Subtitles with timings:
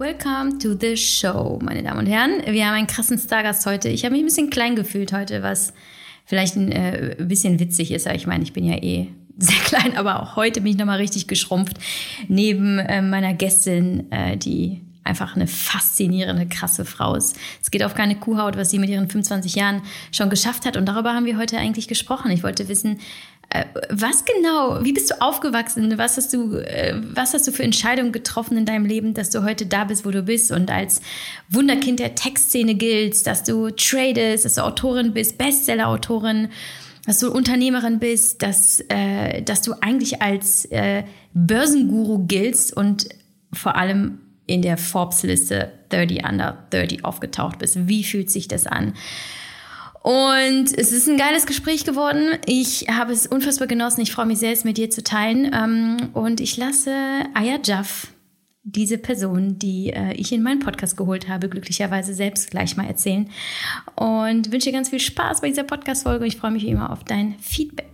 [0.00, 2.40] Welcome to the show, meine Damen und Herren.
[2.46, 3.90] Wir haben einen krassen Stargast heute.
[3.90, 5.74] Ich habe mich ein bisschen klein gefühlt heute, was
[6.24, 8.06] vielleicht ein äh, bisschen witzig ist.
[8.06, 10.96] Aber ich meine, ich bin ja eh sehr klein, aber auch heute bin ich nochmal
[10.96, 11.76] richtig geschrumpft.
[12.28, 17.36] Neben äh, meiner Gästin, äh, die einfach eine faszinierende, krasse Frau ist.
[17.60, 20.78] Es geht auf keine Kuhhaut, was sie mit ihren 25 Jahren schon geschafft hat.
[20.78, 22.30] Und darüber haben wir heute eigentlich gesprochen.
[22.30, 23.00] Ich wollte wissen,
[23.88, 25.98] was genau, wie bist du aufgewachsen?
[25.98, 29.42] Was hast du, äh, was hast du für Entscheidungen getroffen in deinem Leben, dass du
[29.42, 31.00] heute da bist, wo du bist und als
[31.48, 36.48] Wunderkind der Textszene giltst, dass du tradest, dass du Autorin bist, Bestseller-Autorin,
[37.06, 41.02] dass du Unternehmerin bist, dass, äh, dass du eigentlich als äh,
[41.34, 43.08] Börsenguru giltst und
[43.52, 47.88] vor allem in der Forbes-Liste 30 Under 30 aufgetaucht bist.
[47.88, 48.94] Wie fühlt sich das an?
[50.02, 52.38] Und es ist ein geiles Gespräch geworden.
[52.46, 54.00] Ich habe es unfassbar genossen.
[54.00, 55.50] Ich freue mich sehr, es mit dir zu teilen.
[55.52, 56.94] Ähm, und ich lasse
[57.34, 58.08] Aya Jaff,
[58.62, 63.28] diese Person, die äh, ich in meinen Podcast geholt habe, glücklicherweise selbst gleich mal erzählen.
[63.94, 66.26] Und wünsche dir ganz viel Spaß bei dieser Podcast-Folge.
[66.26, 67.86] Ich freue mich wie immer auf dein Feedback.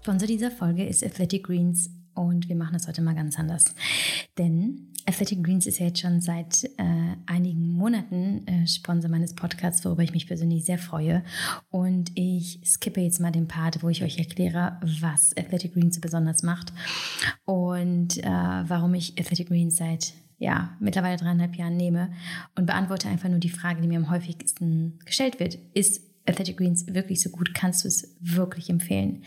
[0.00, 3.74] Sponsor dieser Folge ist Athletic Greens und wir machen das heute mal ganz anders.
[4.36, 9.84] Denn Athletic Greens ist ja jetzt schon seit äh, einigen Monaten äh, Sponsor meines Podcasts,
[9.84, 11.22] worüber ich mich persönlich sehr freue.
[11.70, 16.00] Und ich skippe jetzt mal den Part, wo ich euch erkläre, was Athletic Greens so
[16.00, 16.72] besonders macht
[17.44, 22.10] und äh, warum ich Athletic Greens seit ja, mittlerweile dreieinhalb Jahren nehme
[22.56, 25.58] und beantworte einfach nur die Frage, die mir am häufigsten gestellt wird.
[25.74, 27.54] Ist Athletic Greens wirklich so gut?
[27.54, 29.22] Kannst du es wirklich empfehlen?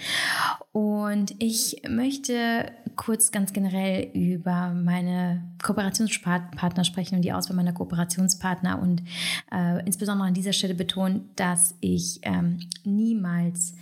[0.71, 8.81] Und ich möchte kurz ganz generell über meine Kooperationspartner sprechen und die Auswahl meiner Kooperationspartner.
[8.81, 9.03] Und
[9.51, 13.73] äh, insbesondere an dieser Stelle betonen, dass ich ähm, niemals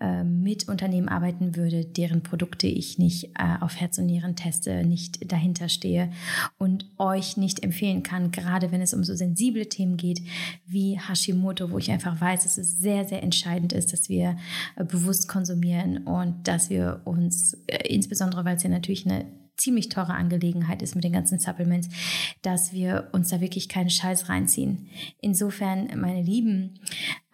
[0.00, 4.84] äh, mit Unternehmen arbeiten würde, deren Produkte ich nicht äh, auf Herz und Nieren teste,
[4.84, 6.10] nicht dahinter stehe
[6.58, 10.20] und euch nicht empfehlen kann, gerade wenn es um so sensible Themen geht
[10.66, 14.36] wie Hashimoto, wo ich einfach weiß, dass es sehr, sehr entscheidend ist, dass wir
[14.76, 19.24] äh, bewusst konsumieren und dass wir uns, äh, insbesondere weil es ja natürlich eine
[19.56, 21.88] ziemlich teure Angelegenheit ist mit den ganzen Supplements,
[22.42, 24.88] dass wir uns da wirklich keinen Scheiß reinziehen.
[25.20, 26.80] Insofern, meine Lieben,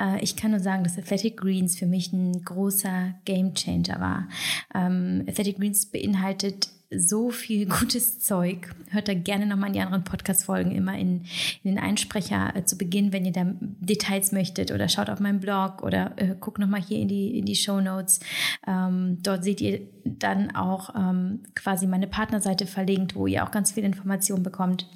[0.00, 4.28] äh, ich kann nur sagen, dass Athletic Greens für mich ein großer Game Changer war.
[4.74, 8.74] Ähm, Athletic Greens beinhaltet so viel gutes Zeug.
[8.90, 11.24] Hört da gerne nochmal in die anderen Podcast-Folgen immer in,
[11.62, 15.40] in den Einsprecher äh, zu Beginn, wenn ihr da Details möchtet oder schaut auf meinen
[15.40, 18.20] Blog oder äh, guckt nochmal hier in die, in die Show Notes.
[18.66, 23.72] Ähm, dort seht ihr dann auch ähm, quasi meine Partnerseite verlinkt, wo ihr auch ganz
[23.72, 24.86] viele Informationen bekommt.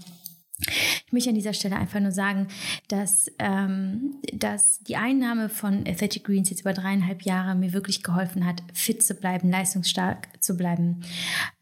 [0.59, 2.49] Ich möchte an dieser Stelle einfach nur sagen,
[2.89, 8.47] dass, ähm, dass die Einnahme von Athletic Greens jetzt über dreieinhalb Jahre mir wirklich geholfen
[8.47, 11.03] hat, fit zu bleiben, leistungsstark zu bleiben,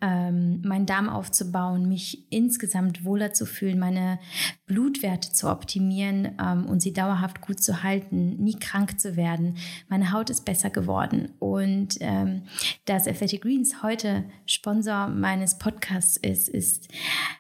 [0.01, 4.21] ähm, meinen Darm aufzubauen, mich insgesamt wohler zu fühlen, meine
[4.67, 9.57] Blutwerte zu optimieren ähm, und sie dauerhaft gut zu halten, nie krank zu werden.
[9.89, 12.45] Meine Haut ist besser geworden und ähm,
[12.85, 16.89] dass Athletic Greens heute Sponsor meines Podcasts ist, ist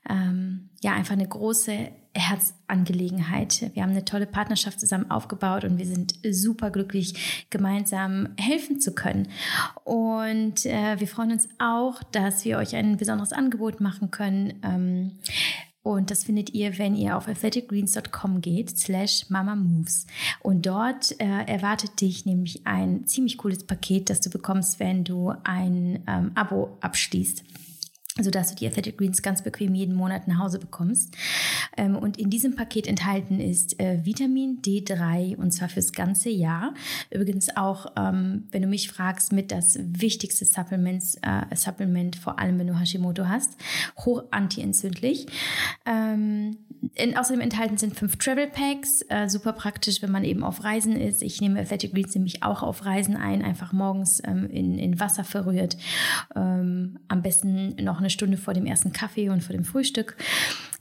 [0.08, 3.70] ähm, ja einfach eine große Herzangelegenheit.
[3.74, 8.94] Wir haben eine tolle Partnerschaft zusammen aufgebaut und wir sind super glücklich, gemeinsam helfen zu
[8.94, 9.28] können.
[9.82, 14.60] Und äh, wir freuen uns auch, dass wir euch ein besonderes Angebot machen können.
[14.62, 15.12] Ähm,
[15.82, 20.06] und das findet ihr, wenn ihr auf athleticgreens.com geht, slash mamamoves.
[20.40, 25.34] Und dort äh, erwartet dich nämlich ein ziemlich cooles Paket, das du bekommst, wenn du
[25.42, 27.44] ein ähm, Abo abschließt
[28.20, 31.16] sodass du die Athletic Greens ganz bequem jeden Monat nach Hause bekommst.
[31.76, 36.74] Ähm, und in diesem Paket enthalten ist äh, Vitamin D3 und zwar fürs ganze Jahr.
[37.10, 42.56] Übrigens auch, ähm, wenn du mich fragst, mit das wichtigste Supplements, äh, Supplement, vor allem
[42.60, 43.56] wenn du Hashimoto hast,
[43.98, 45.26] hoch antientzündlich.
[45.84, 46.58] Ähm,
[47.16, 51.20] außerdem enthalten sind fünf Travel Packs, äh, super praktisch, wenn man eben auf Reisen ist.
[51.20, 55.76] Ich nehme Athletic Greens nämlich auch auf Reisen ein, einfach morgens in, in Wasser verrührt.
[56.34, 60.16] am besten noch eine Stunde vor dem ersten Kaffee und vor dem Frühstück.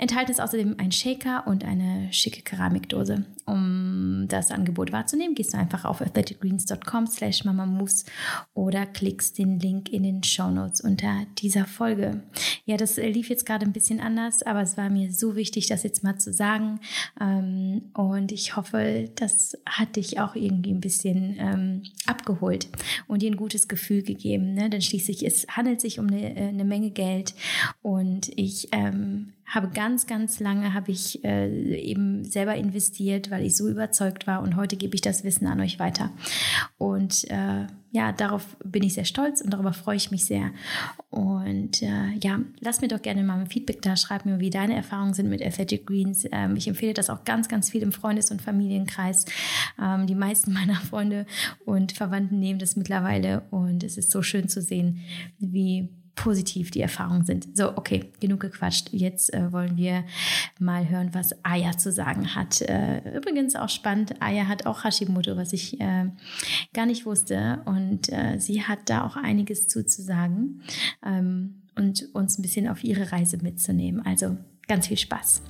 [0.03, 3.23] Enthalten ist außerdem ein Shaker und eine schicke Keramikdose.
[3.45, 8.03] Um das Angebot wahrzunehmen, gehst du einfach auf athleticgreens.com slash mamamoves
[8.53, 12.21] oder klickst den Link in den Show Notes unter dieser Folge.
[12.65, 15.83] Ja, das lief jetzt gerade ein bisschen anders, aber es war mir so wichtig, das
[15.83, 16.81] jetzt mal zu sagen.
[17.21, 22.67] Ähm, und ich hoffe, das hat dich auch irgendwie ein bisschen ähm, abgeholt
[23.07, 24.53] und dir ein gutes Gefühl gegeben.
[24.53, 24.69] Ne?
[24.69, 27.35] Denn schließlich es handelt sich um eine, äh, eine Menge Geld
[27.81, 33.55] und ich ähm, habe ganz, ganz lange habe ich äh, eben selber investiert, weil ich
[33.55, 36.09] so überzeugt war und heute gebe ich das Wissen an euch weiter.
[36.77, 40.49] Und äh, ja, darauf bin ich sehr stolz und darüber freue ich mich sehr.
[41.11, 44.75] Und äh, ja, lass mir doch gerne mal ein Feedback da, schreib mir, wie deine
[44.75, 46.25] Erfahrungen sind mit Athletic Greens.
[46.31, 49.25] Ähm, ich empfehle das auch ganz, ganz viel im Freundes- und Familienkreis.
[49.79, 51.27] Ähm, die meisten meiner Freunde
[51.65, 55.01] und Verwandten nehmen das mittlerweile und es ist so schön zu sehen,
[55.37, 57.57] wie positiv die Erfahrungen sind.
[57.57, 58.89] So, okay, genug gequatscht.
[58.91, 60.03] Jetzt äh, wollen wir
[60.59, 62.61] mal hören, was Aya zu sagen hat.
[62.61, 66.05] Äh, übrigens auch spannend, Aya hat auch Hashimoto, was ich äh,
[66.73, 67.61] gar nicht wusste.
[67.65, 70.61] Und äh, sie hat da auch einiges zu, zu sagen
[71.05, 74.05] ähm, und uns ein bisschen auf ihre Reise mitzunehmen.
[74.05, 74.37] Also
[74.67, 75.41] ganz viel Spaß.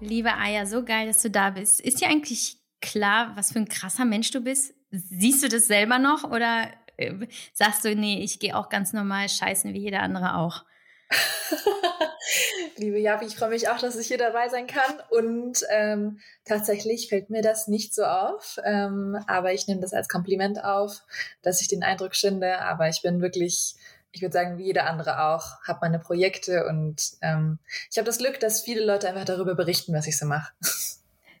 [0.00, 1.80] Liebe Aya, so geil, dass du da bist.
[1.80, 4.74] Ist dir eigentlich klar, was für ein krasser Mensch du bist?
[4.90, 7.14] Siehst du das selber noch oder äh,
[7.52, 10.64] sagst du, nee, ich gehe auch ganz normal scheißen wie jeder andere auch?
[12.76, 15.00] Liebe Javi, ich freue mich auch, dass ich hier dabei sein kann.
[15.10, 18.58] Und ähm, tatsächlich fällt mir das nicht so auf.
[18.64, 21.02] Ähm, aber ich nehme das als Kompliment auf,
[21.42, 22.60] dass ich den Eindruck schinde.
[22.60, 23.74] Aber ich bin wirklich,
[24.12, 27.58] ich würde sagen, wie jeder andere auch, habe meine Projekte und ähm,
[27.90, 30.52] ich habe das Glück, dass viele Leute einfach darüber berichten, was ich so mache.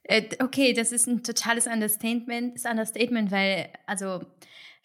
[0.08, 4.22] Äh, okay, das ist ein totales Understatement, ist Understatement, weil, also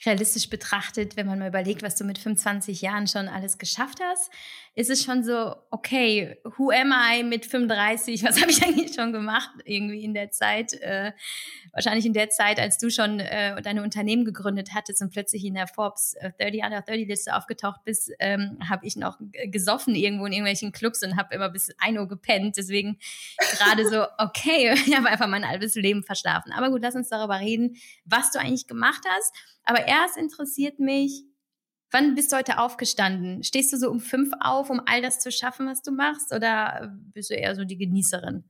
[0.05, 4.29] realistisch betrachtet, wenn man mal überlegt, was du mit 25 Jahren schon alles geschafft hast,
[4.75, 8.23] ist es schon so, okay, who am I mit 35?
[8.23, 10.73] Was habe ich eigentlich schon gemacht irgendwie in der Zeit?
[10.81, 11.11] Äh,
[11.73, 15.53] wahrscheinlich in der Zeit, als du schon äh, deine Unternehmen gegründet hattest und plötzlich in
[15.53, 20.25] der Forbes 30 äh, Under 30 Liste aufgetaucht bist, ähm, habe ich noch gesoffen irgendwo
[20.25, 22.57] in irgendwelchen Clubs und habe immer bis 1 Uhr gepennt.
[22.57, 22.97] Deswegen
[23.57, 26.51] gerade so, okay, ich habe einfach mein halbes Leben verschlafen.
[26.51, 27.75] Aber gut, lass uns darüber reden,
[28.05, 29.35] was du eigentlich gemacht hast.
[29.65, 31.23] Aber erst interessiert mich,
[31.93, 33.43] Wann bist du heute aufgestanden?
[33.43, 36.33] Stehst du so um fünf auf, um all das zu schaffen, was du machst?
[36.33, 38.43] Oder bist du eher so die Genießerin?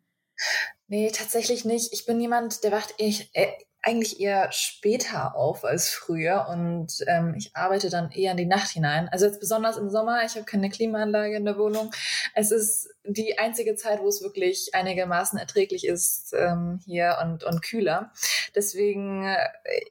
[0.88, 1.92] Nee, tatsächlich nicht.
[1.92, 3.52] Ich bin jemand, der wacht ich, äh,
[3.84, 8.70] eigentlich eher später auf als früher und ähm, ich arbeite dann eher in die Nacht
[8.70, 9.10] hinein.
[9.10, 11.92] Also jetzt besonders im Sommer, ich habe keine Klimaanlage in der Wohnung.
[12.34, 17.62] Es ist die einzige Zeit, wo es wirklich einigermaßen erträglich ist ähm, hier und, und
[17.62, 18.14] kühler.
[18.56, 19.38] Deswegen, äh,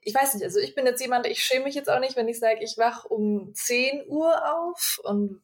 [0.01, 2.29] ich weiß nicht, also ich bin jetzt jemand, ich schäme mich jetzt auch nicht, wenn
[2.29, 5.43] ich sage, ich wach um 10 Uhr auf und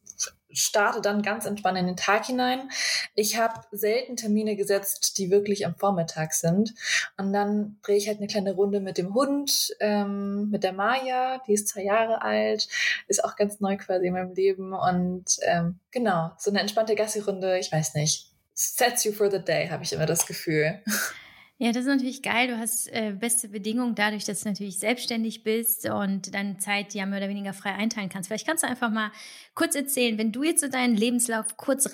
[0.50, 2.70] starte dann ganz entspannt in den Tag hinein.
[3.14, 6.74] Ich habe selten Termine gesetzt, die wirklich am Vormittag sind.
[7.16, 11.42] Und dann drehe ich halt eine kleine Runde mit dem Hund, ähm, mit der Maya,
[11.46, 12.68] die ist zwei Jahre alt,
[13.08, 14.72] ist auch ganz neu quasi in meinem Leben.
[14.72, 18.32] Und ähm, genau, so eine entspannte Gassi-Runde, ich weiß nicht.
[18.54, 20.82] Sets you for the day, habe ich immer das Gefühl.
[21.60, 22.46] Ja, das ist natürlich geil.
[22.46, 27.04] Du hast äh, beste Bedingungen dadurch, dass du natürlich selbstständig bist und deine Zeit ja
[27.04, 28.28] mehr oder weniger frei einteilen kannst.
[28.28, 29.10] Vielleicht kannst du einfach mal
[29.56, 31.90] kurz erzählen, wenn du jetzt so deinen Lebenslauf kurz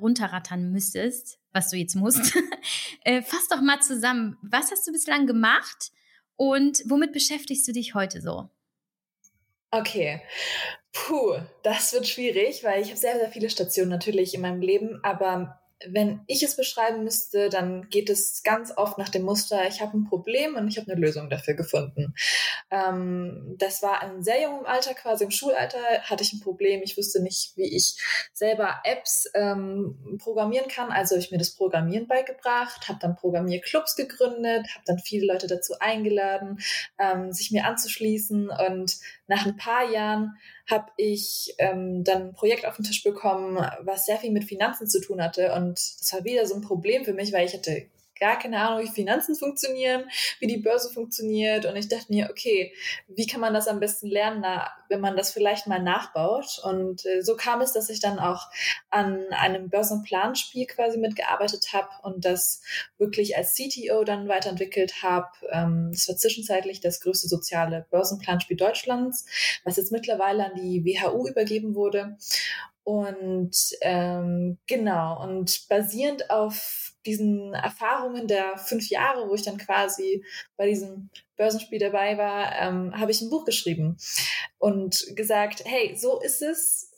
[0.00, 2.36] runterrattern müsstest, was du jetzt musst,
[3.04, 4.36] äh, fass doch mal zusammen.
[4.42, 5.92] Was hast du bislang gemacht
[6.34, 8.50] und womit beschäftigst du dich heute so?
[9.70, 10.22] Okay.
[10.92, 14.98] Puh, das wird schwierig, weil ich habe sehr, sehr viele Stationen natürlich in meinem Leben,
[15.04, 19.80] aber wenn ich es beschreiben müsste, dann geht es ganz oft nach dem Muster, ich
[19.80, 22.14] habe ein Problem und ich habe eine Lösung dafür gefunden.
[22.70, 26.82] Ähm, das war in sehr jungem Alter, quasi im Schulalter, hatte ich ein Problem.
[26.82, 27.96] Ich wusste nicht, wie ich
[28.32, 30.90] selber Apps ähm, programmieren kann.
[30.90, 35.46] Also habe ich mir das Programmieren beigebracht, habe dann Programmierclubs gegründet, habe dann viele Leute
[35.46, 36.58] dazu eingeladen,
[36.98, 38.50] ähm, sich mir anzuschließen.
[38.50, 40.36] Und nach ein paar Jahren
[40.68, 44.88] habe ich ähm, dann ein Projekt auf den Tisch bekommen, was sehr viel mit Finanzen
[44.88, 45.52] zu tun hatte.
[45.54, 47.86] Und das war wieder so ein Problem für mich, weil ich hatte
[48.18, 50.04] gar keine Ahnung, wie Finanzen funktionieren,
[50.40, 51.66] wie die Börse funktioniert.
[51.66, 52.72] Und ich dachte mir, okay,
[53.08, 54.44] wie kann man das am besten lernen,
[54.88, 56.60] wenn man das vielleicht mal nachbaut?
[56.64, 58.46] Und äh, so kam es, dass ich dann auch
[58.90, 62.62] an einem Börsenplanspiel quasi mitgearbeitet habe und das
[62.98, 65.28] wirklich als CTO dann weiterentwickelt habe.
[65.50, 69.26] Ähm, das war zwischenzeitlich das größte soziale Börsenplanspiel Deutschlands,
[69.64, 72.16] was jetzt mittlerweile an die WHU übergeben wurde.
[72.88, 80.24] Und ähm, genau, und basierend auf diesen Erfahrungen der fünf Jahre, wo ich dann quasi
[80.56, 83.96] bei diesem Börsenspiel dabei war, ähm, habe ich ein Buch geschrieben
[84.58, 86.92] und gesagt, hey, so ist es,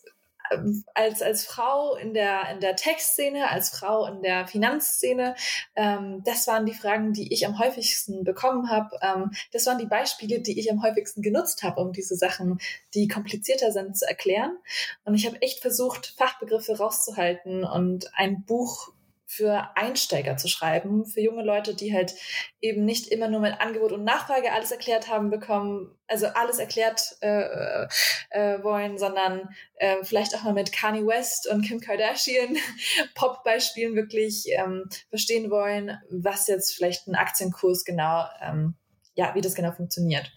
[0.95, 5.37] als, als Frau in der, in der Tech-Szene, als Frau in der Finanzszene,
[5.76, 8.99] ähm, das waren die Fragen, die ich am häufigsten bekommen habe.
[9.00, 12.59] Ähm, das waren die Beispiele, die ich am häufigsten genutzt habe, um diese Sachen,
[12.95, 14.57] die komplizierter sind, zu erklären.
[15.05, 18.93] Und ich habe echt versucht, Fachbegriffe rauszuhalten und ein Buch
[19.30, 22.16] für Einsteiger zu schreiben, für junge Leute, die halt
[22.60, 27.16] eben nicht immer nur mit Angebot und Nachfrage alles erklärt haben bekommen, also alles erklärt
[27.20, 27.87] äh,
[28.30, 32.56] äh, wollen, sondern äh, vielleicht auch mal mit Kanye West und Kim Kardashian
[33.14, 38.75] Pop-Beispielen wirklich ähm, verstehen wollen, was jetzt vielleicht ein Aktienkurs genau, ähm,
[39.14, 40.32] ja, wie das genau funktioniert.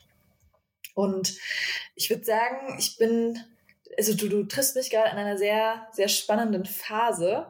[0.93, 1.33] Und
[1.95, 3.39] ich würde sagen, ich bin
[3.97, 7.47] also du, du triffst mich gerade in einer sehr, sehr spannenden Phase,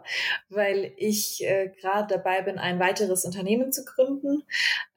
[0.49, 4.43] weil ich äh, gerade dabei bin, ein weiteres Unternehmen zu gründen,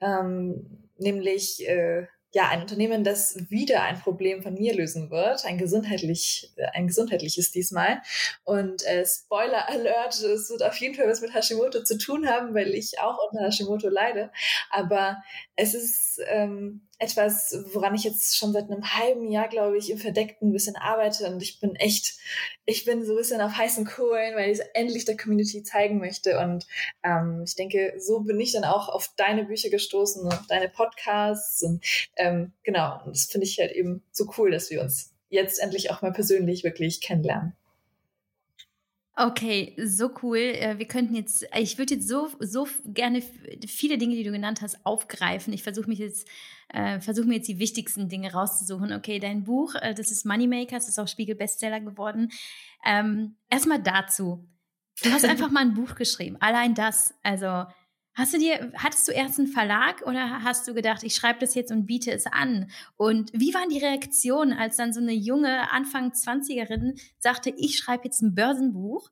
[0.01, 5.57] ähm, nämlich äh, ja, ein Unternehmen, das wieder ein Problem von mir lösen wird, ein
[5.57, 8.01] gesundheitlich, ein gesundheitliches diesmal.
[8.43, 12.53] Und äh, Spoiler Alert, es wird auf jeden Fall was mit Hashimoto zu tun haben,
[12.53, 14.31] weil ich auch unter Hashimoto leide.
[14.69, 15.17] Aber
[15.55, 19.99] es ist ähm, etwas, woran ich jetzt schon seit einem halben Jahr, glaube ich, im
[19.99, 21.27] Verdeckten ein bisschen arbeite.
[21.27, 22.15] Und ich bin echt,
[22.65, 25.99] ich bin so ein bisschen auf heißen Kohlen, weil ich es endlich der Community zeigen
[25.99, 26.39] möchte.
[26.39, 26.65] Und
[27.03, 30.69] ähm, ich denke, so bin ich dann auch auf deine Bücher gestoßen und auf deine
[30.69, 31.61] Podcasts.
[31.61, 31.85] Und
[32.15, 35.91] ähm, genau, und das finde ich halt eben so cool, dass wir uns jetzt endlich
[35.91, 37.55] auch mal persönlich wirklich kennenlernen.
[39.19, 40.37] Okay, so cool.
[40.37, 43.23] Äh, wir könnten jetzt, ich würde jetzt so, so gerne
[43.65, 45.53] viele Dinge, die du genannt hast, aufgreifen.
[45.53, 46.27] Ich versuche mich jetzt,
[46.69, 48.93] äh, versuche mir jetzt die wichtigsten Dinge rauszusuchen.
[48.93, 52.29] Okay, dein Buch, äh, das ist Moneymakers, das ist auch Spiegel-Bestseller geworden.
[52.85, 54.47] Ähm, Erstmal dazu.
[55.01, 56.37] Du hast einfach mal ein Buch geschrieben.
[56.39, 57.15] Allein das.
[57.23, 57.65] Also,
[58.17, 61.53] Hast du dir, hattest du erst einen Verlag oder hast du gedacht, ich schreibe das
[61.53, 62.71] jetzt und biete es an?
[62.95, 68.05] Und wie waren die Reaktionen, als dann so eine junge Anfang 20erin sagte, ich schreibe
[68.05, 69.11] jetzt ein Börsenbuch?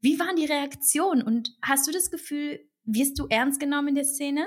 [0.00, 4.04] Wie waren die Reaktionen und hast du das Gefühl, wirst du ernst genommen in der
[4.04, 4.44] Szene?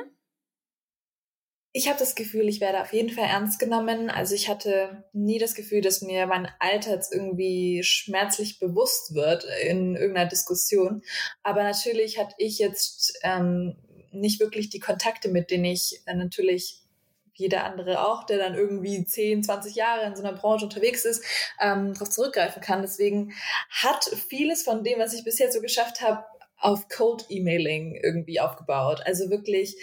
[1.78, 4.10] Ich habe das Gefühl, ich werde auf jeden Fall ernst genommen.
[4.10, 9.46] Also ich hatte nie das Gefühl, dass mir mein Alter jetzt irgendwie schmerzlich bewusst wird
[9.62, 11.02] in irgendeiner Diskussion.
[11.44, 13.76] Aber natürlich hatte ich jetzt ähm,
[14.14, 16.82] nicht wirklich die Kontakte, mit denen ich äh, natürlich
[17.34, 21.26] jeder andere auch, der dann irgendwie 10, 20 Jahre in so einer Branche unterwegs ist,
[21.60, 22.84] ähm, darauf zurückgreifen kann.
[22.84, 23.34] Deswegen
[23.70, 26.24] hat vieles von dem, was ich bisher so geschafft habe,
[26.58, 29.02] auf Cold Emailing irgendwie aufgebaut.
[29.06, 29.76] Also wirklich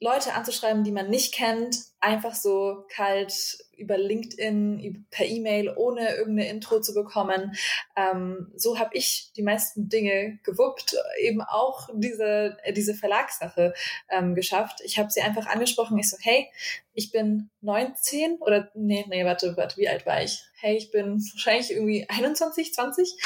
[0.00, 6.50] Leute anzuschreiben, die man nicht kennt, einfach so kalt über LinkedIn, per E-Mail, ohne irgendeine
[6.50, 7.56] Intro zu bekommen.
[7.96, 13.72] Ähm, so habe ich die meisten Dinge gewuppt, eben auch diese, diese Verlagssache
[14.10, 14.80] ähm, geschafft.
[14.84, 15.98] Ich habe sie einfach angesprochen.
[15.98, 16.50] Ich so, hey,
[16.92, 20.44] ich bin 19 oder nee, nee, warte, warte, wie alt war ich?
[20.60, 23.16] Hey, ich bin wahrscheinlich irgendwie 21, 20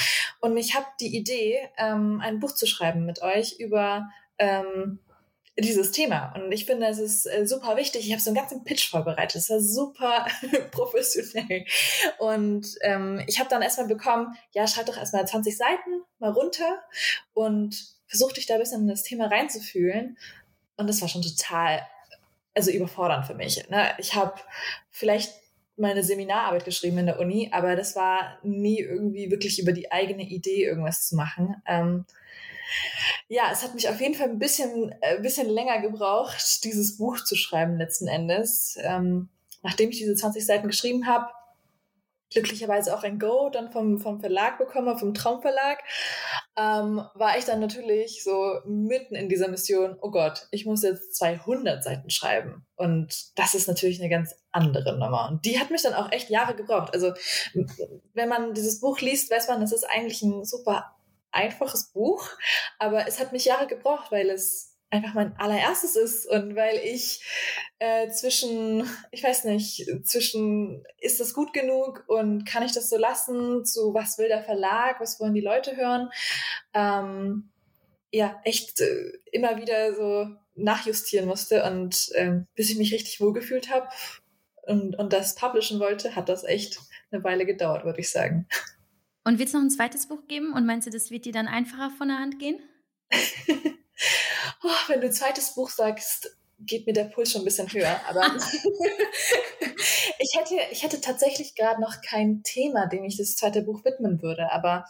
[0.40, 4.08] und ich habe die Idee, ähm, ein Buch zu schreiben mit euch über
[4.38, 5.00] ähm,
[5.64, 6.32] dieses Thema.
[6.36, 8.06] Und ich finde, es ist äh, super wichtig.
[8.06, 9.36] Ich habe so einen ganzen Pitch vorbereitet.
[9.36, 10.26] Es war super
[10.70, 11.64] professionell.
[12.18, 16.78] Und ähm, ich habe dann erstmal bekommen, ja, schreib doch erstmal 20 Seiten mal runter
[17.32, 17.74] und
[18.06, 20.16] versuch dich da ein bisschen in das Thema reinzufühlen.
[20.76, 21.82] Und das war schon total,
[22.54, 23.68] also überfordernd für mich.
[23.68, 23.90] Ne?
[23.98, 24.34] Ich habe
[24.90, 25.32] vielleicht
[25.76, 30.22] meine Seminararbeit geschrieben in der Uni, aber das war nie irgendwie wirklich über die eigene
[30.22, 31.62] Idee irgendwas zu machen.
[31.66, 32.04] Ähm,
[33.28, 37.22] ja, es hat mich auf jeden Fall ein bisschen, äh, bisschen länger gebraucht, dieses Buch
[37.22, 38.76] zu schreiben letzten Endes.
[38.80, 39.28] Ähm,
[39.62, 41.28] nachdem ich diese 20 Seiten geschrieben habe,
[42.30, 45.78] glücklicherweise auch ein Go dann vom, vom Verlag bekommen, vom Traumverlag,
[46.56, 51.16] ähm, war ich dann natürlich so mitten in dieser Mission, oh Gott, ich muss jetzt
[51.16, 52.66] 200 Seiten schreiben.
[52.76, 55.28] Und das ist natürlich eine ganz andere Nummer.
[55.30, 56.92] Und die hat mich dann auch echt Jahre gebraucht.
[56.92, 57.12] Also
[58.14, 60.97] wenn man dieses Buch liest, weiß man, das ist eigentlich ein super
[61.32, 62.28] einfaches Buch,
[62.78, 67.22] aber es hat mich Jahre gebraucht, weil es einfach mein allererstes ist und weil ich
[67.78, 72.96] äh, zwischen, ich weiß nicht, zwischen ist das gut genug und kann ich das so
[72.96, 76.10] lassen, zu was will der Verlag, was wollen die Leute hören,
[76.72, 77.50] ähm,
[78.10, 83.70] ja, echt äh, immer wieder so nachjustieren musste und äh, bis ich mich richtig wohlgefühlt
[83.70, 83.88] habe
[84.62, 86.80] und, und das publishen wollte, hat das echt
[87.10, 88.46] eine Weile gedauert, würde ich sagen.
[89.28, 90.54] Und wird es noch ein zweites Buch geben?
[90.54, 92.58] Und meinst du, das wird dir dann einfacher von der Hand gehen?
[94.62, 98.00] oh, wenn du zweites Buch sagst, geht mir der Puls schon ein bisschen höher.
[98.08, 98.22] Aber
[100.18, 104.22] ich, hätte, ich hätte tatsächlich gerade noch kein Thema, dem ich das zweite Buch widmen
[104.22, 104.50] würde.
[104.50, 104.86] Aber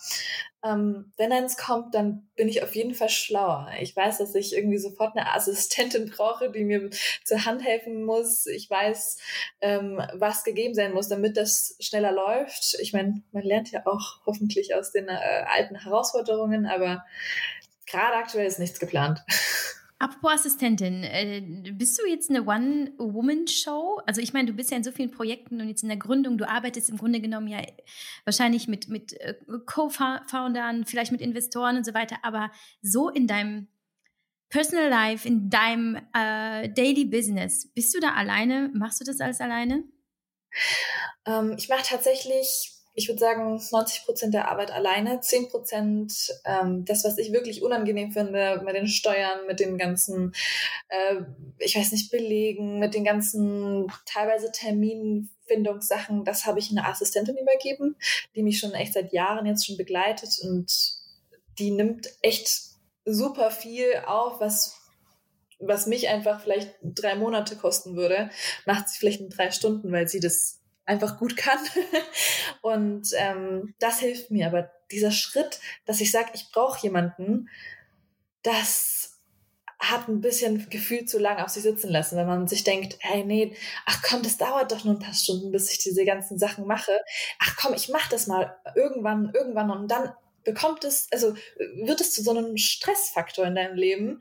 [0.65, 3.71] ähm, wenn eins kommt, dann bin ich auf jeden Fall schlauer.
[3.81, 6.91] Ich weiß, dass ich irgendwie sofort eine Assistentin brauche, die mir
[7.25, 8.47] zur Hand helfen muss.
[8.47, 9.19] Ich weiß,
[9.61, 12.77] ähm, was gegeben sein muss, damit das schneller läuft.
[12.81, 17.05] Ich meine, man lernt ja auch hoffentlich aus den äh, alten Herausforderungen, aber
[17.87, 19.23] gerade aktuell ist nichts geplant.
[20.01, 24.01] Apropos Assistentin, äh, bist du jetzt eine One-Woman-Show?
[24.07, 26.39] Also ich meine, du bist ja in so vielen Projekten und jetzt in der Gründung,
[26.39, 27.61] du arbeitest im Grunde genommen ja
[28.25, 29.35] wahrscheinlich mit, mit äh,
[29.67, 33.67] Co-Foundern, vielleicht mit Investoren und so weiter, aber so in deinem
[34.51, 38.71] Personal Life, in deinem äh, Daily Business, bist du da alleine?
[38.75, 39.83] Machst du das alles alleine?
[41.27, 46.85] Ähm, ich mache tatsächlich ich würde sagen, 90 Prozent der Arbeit alleine, 10 Prozent ähm,
[46.85, 50.35] das, was ich wirklich unangenehm finde, mit den Steuern, mit den ganzen,
[50.89, 51.21] äh,
[51.59, 57.95] ich weiß nicht, Belegen, mit den ganzen teilweise Terminfindungssachen, das habe ich einer Assistentin übergeben,
[58.35, 60.99] die mich schon echt seit Jahren jetzt schon begleitet und
[61.61, 62.63] die nimmt echt
[63.05, 64.75] super viel auf, was
[65.61, 68.31] was mich einfach vielleicht drei Monate kosten würde,
[68.65, 70.59] macht sie vielleicht in drei Stunden, weil sie das
[70.89, 71.59] einfach gut kann.
[72.63, 74.47] Und ähm, das hilft mir.
[74.47, 77.49] Aber dieser Schritt, dass ich sage, ich brauche jemanden,
[78.43, 79.21] das
[79.79, 83.25] hat ein bisschen Gefühl zu lange auf sich sitzen lassen, wenn man sich denkt, hey,
[83.25, 83.55] nee,
[83.87, 86.99] ach komm, das dauert doch nur ein paar Stunden, bis ich diese ganzen Sachen mache.
[87.39, 91.35] Ach komm, ich mache das mal irgendwann, irgendwann und dann bekommt es, also
[91.85, 94.21] wird es zu so einem Stressfaktor in deinem Leben,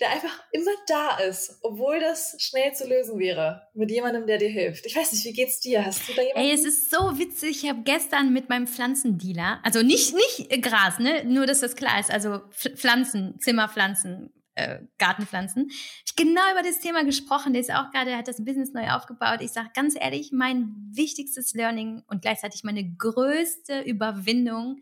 [0.00, 4.48] der einfach immer da ist, obwohl das schnell zu lösen wäre, mit jemandem, der dir
[4.48, 4.84] hilft.
[4.84, 5.84] Ich weiß nicht, wie geht's dir?
[5.84, 6.48] Hast du da jemanden?
[6.48, 7.64] Ey, es ist so witzig.
[7.64, 11.98] Ich habe gestern mit meinem Pflanzendealer, also nicht nicht Gras, ne, nur dass das klar
[11.98, 15.70] ist, also Pflanzen, Zimmerpflanzen, äh, Gartenpflanzen.
[16.04, 17.52] Ich genau über das Thema gesprochen.
[17.52, 19.40] Der ist auch gerade, hat das Business neu aufgebaut.
[19.40, 24.80] Ich sage ganz ehrlich, mein wichtigstes Learning und gleichzeitig meine größte Überwindung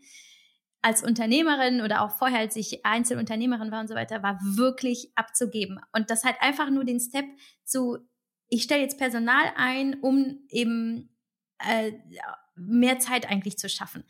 [0.85, 5.79] als Unternehmerin oder auch vorher, als ich Einzelunternehmerin war und so weiter, war wirklich abzugeben.
[5.93, 7.25] Und das halt einfach nur den Step
[7.63, 7.97] zu,
[8.49, 11.17] ich stelle jetzt Personal ein, um eben
[11.57, 11.93] äh,
[12.55, 14.03] mehr Zeit eigentlich zu schaffen.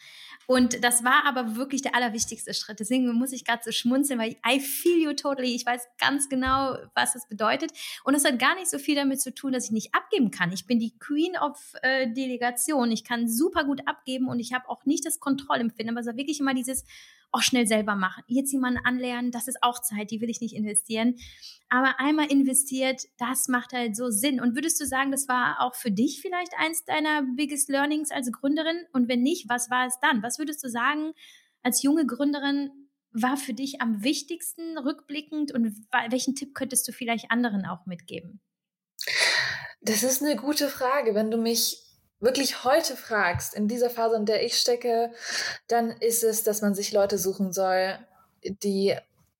[0.47, 2.79] Und das war aber wirklich der allerwichtigste Schritt.
[2.79, 5.55] Deswegen muss ich gerade so schmunzeln, weil I feel you totally.
[5.55, 7.71] Ich weiß ganz genau, was das bedeutet.
[8.03, 10.51] Und das hat gar nicht so viel damit zu tun, dass ich nicht abgeben kann.
[10.51, 12.91] Ich bin die Queen of äh, Delegation.
[12.91, 15.95] Ich kann super gut abgeben und ich habe auch nicht das Kontrollempfinden.
[15.95, 16.85] Aber es war wirklich immer dieses,
[17.35, 18.23] auch schnell selber machen.
[18.27, 21.15] Jetzt jemanden anlernen, das ist auch Zeit, die will ich nicht investieren.
[21.69, 24.39] Aber einmal investiert, das macht halt so Sinn.
[24.39, 28.31] Und würdest du sagen, das war auch für dich vielleicht eins deiner biggest learnings als
[28.31, 28.85] Gründerin?
[28.93, 30.23] Und wenn nicht, was war es dann?
[30.23, 31.13] Was würdest du sagen,
[31.61, 32.71] als junge Gründerin
[33.11, 35.75] war für dich am wichtigsten rückblickend und
[36.09, 38.41] welchen Tipp könntest du vielleicht anderen auch mitgeben?
[39.81, 41.15] Das ist eine gute Frage.
[41.15, 41.84] Wenn du mich
[42.19, 45.11] wirklich heute fragst, in dieser Phase, in der ich stecke,
[45.67, 47.97] dann ist es, dass man sich Leute suchen soll,
[48.43, 48.95] die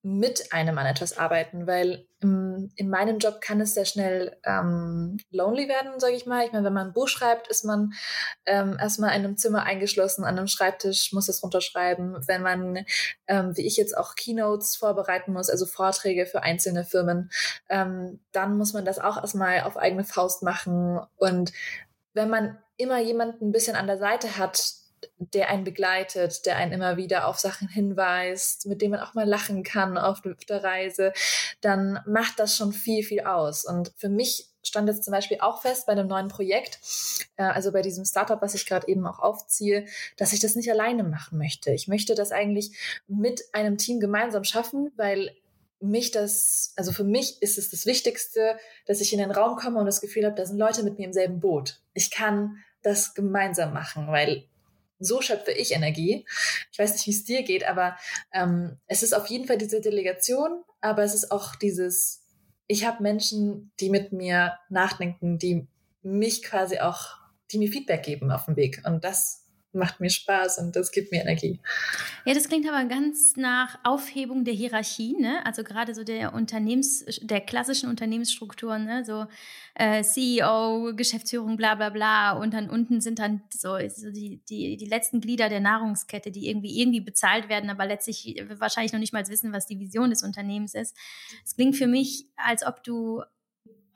[0.08, 5.18] mit einem an etwas arbeiten, weil im, in meinem Job kann es sehr schnell ähm,
[5.32, 6.46] lonely werden, sage ich mal.
[6.46, 7.94] Ich meine, wenn man ein Buch schreibt, ist man
[8.46, 12.18] ähm, erstmal in einem Zimmer eingeschlossen, an einem Schreibtisch, muss es runterschreiben.
[12.28, 12.86] Wenn man,
[13.26, 17.32] ähm, wie ich jetzt auch Keynotes vorbereiten muss, also Vorträge für einzelne Firmen,
[17.70, 21.00] ähm, dann muss man das auch erstmal auf eigene Faust machen.
[21.18, 21.52] Und
[22.14, 24.74] wenn man immer jemanden ein bisschen an der Seite hat,
[25.20, 29.28] der einen begleitet, der einen immer wieder auf Sachen hinweist, mit dem man auch mal
[29.28, 31.14] lachen kann auf der Reise,
[31.62, 33.66] dann macht das schon viel, viel aus.
[33.66, 36.80] Und für mich stand jetzt zum Beispiel auch fest bei einem neuen Projekt,
[37.38, 39.86] äh, also bei diesem Startup, was ich gerade eben auch aufziehe,
[40.18, 41.72] dass ich das nicht alleine machen möchte.
[41.72, 42.72] Ich möchte das eigentlich
[43.08, 45.36] mit einem Team gemeinsam schaffen, weil
[45.86, 49.80] mich das, also für mich ist es das Wichtigste, dass ich in den Raum komme
[49.80, 51.82] und das Gefühl habe, da sind Leute mit mir im selben Boot.
[51.94, 54.46] Ich kann das gemeinsam machen, weil
[55.00, 56.26] so schöpfe ich Energie.
[56.72, 57.98] Ich weiß nicht, wie es dir geht, aber
[58.34, 62.24] ähm, es ist auf jeden Fall diese Delegation, aber es ist auch dieses,
[62.68, 65.68] ich habe Menschen, die mit mir nachdenken, die
[66.02, 67.18] mich quasi auch,
[67.52, 68.82] die mir Feedback geben auf dem Weg.
[68.86, 69.45] Und das
[69.76, 71.60] macht mir Spaß und das gibt mir Energie.
[72.26, 75.46] Ja, das klingt aber ganz nach Aufhebung der Hierarchie, ne?
[75.46, 79.06] Also gerade so der Unternehmens, der klassischen Unternehmensstrukturen, ne?
[79.06, 79.26] So
[79.76, 82.32] äh, CEO, Geschäftsführung, bla bla bla.
[82.32, 86.50] Und dann unten sind dann so, so die, die, die letzten Glieder der Nahrungskette, die
[86.50, 90.24] irgendwie irgendwie bezahlt werden, aber letztlich wahrscheinlich noch nicht mal wissen, was die Vision des
[90.24, 90.96] Unternehmens ist.
[91.44, 93.24] Es klingt für mich, als ob du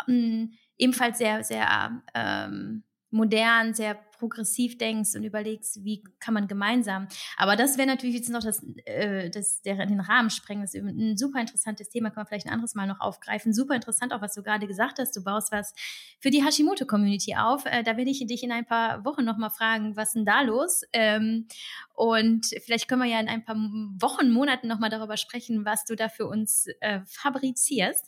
[0.07, 7.07] ähm, ebenfalls sehr, sehr ähm, modern, sehr progressiv denkst und überlegst, wie kann man gemeinsam.
[7.37, 10.61] Aber das wäre natürlich jetzt noch das, äh, das der, den Rahmen sprengen.
[10.61, 13.53] Das ist ein super interessantes Thema, kann man vielleicht ein anderes Mal noch aufgreifen.
[13.53, 15.15] Super interessant auch, was du gerade gesagt hast.
[15.15, 15.73] Du baust was
[16.19, 17.65] für die Hashimoto-Community auf.
[17.65, 20.83] Äh, da werde ich dich in ein paar Wochen nochmal fragen, was denn da los?
[20.91, 21.47] Ähm,
[21.93, 25.95] und vielleicht können wir ja in ein paar Wochen, Monaten nochmal darüber sprechen, was du
[25.95, 28.05] da für uns äh, fabrizierst.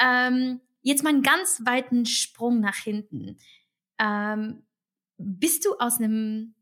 [0.00, 3.36] Ähm, jetzt mal einen ganz weiten Sprung nach hinten.
[4.00, 4.62] Ähm,
[5.18, 6.54] bist du aus einem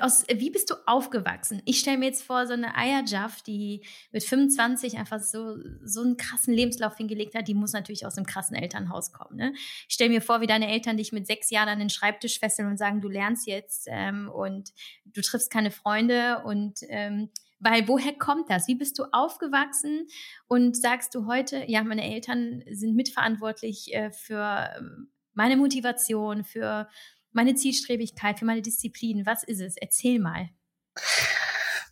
[0.00, 1.62] aus, wie bist du aufgewachsen?
[1.64, 6.16] Ich stelle mir jetzt vor, so eine Ayajaf, die mit 25 einfach so, so einen
[6.16, 9.36] krassen Lebenslauf hingelegt hat, die muss natürlich aus einem krassen Elternhaus kommen.
[9.36, 9.52] Ne?
[9.88, 12.68] Ich stelle mir vor, wie deine Eltern dich mit sechs Jahren an den Schreibtisch fesseln
[12.68, 14.72] und sagen, du lernst jetzt ähm, und
[15.04, 18.68] du triffst keine Freunde und ähm, weil woher kommt das?
[18.68, 20.08] Wie bist du aufgewachsen
[20.46, 26.88] und sagst du heute, ja, meine Eltern sind mitverantwortlich äh, für ähm, meine Motivation, für
[27.32, 29.26] meine Zielstrebigkeit, für meine Disziplin?
[29.26, 29.76] Was ist es?
[29.76, 30.48] Erzähl mal.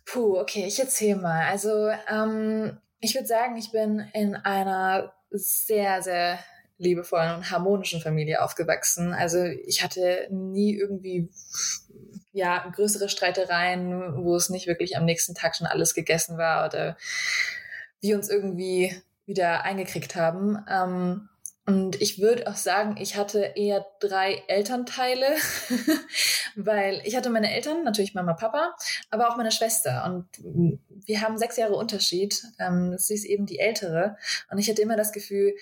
[0.05, 1.45] Puh, okay, ich erzähl mal.
[1.45, 6.39] Also, ähm, ich würde sagen, ich bin in einer sehr, sehr
[6.77, 9.13] liebevollen und harmonischen Familie aufgewachsen.
[9.13, 11.29] Also ich hatte nie irgendwie
[12.33, 16.97] ja größere Streitereien, wo es nicht wirklich am nächsten Tag schon alles gegessen war oder
[18.01, 18.93] wir uns irgendwie
[19.25, 20.59] wieder eingekriegt haben.
[20.69, 21.29] Ähm,
[21.67, 25.35] und ich würde auch sagen, ich hatte eher drei Elternteile,
[26.55, 28.75] weil ich hatte meine Eltern, natürlich Mama, Papa,
[29.09, 30.03] aber auch meine Schwester.
[30.05, 30.27] Und
[31.05, 32.43] wir haben sechs Jahre Unterschied.
[32.59, 34.15] Ähm, sie ist eben die ältere.
[34.51, 35.55] Und ich hatte immer das Gefühl,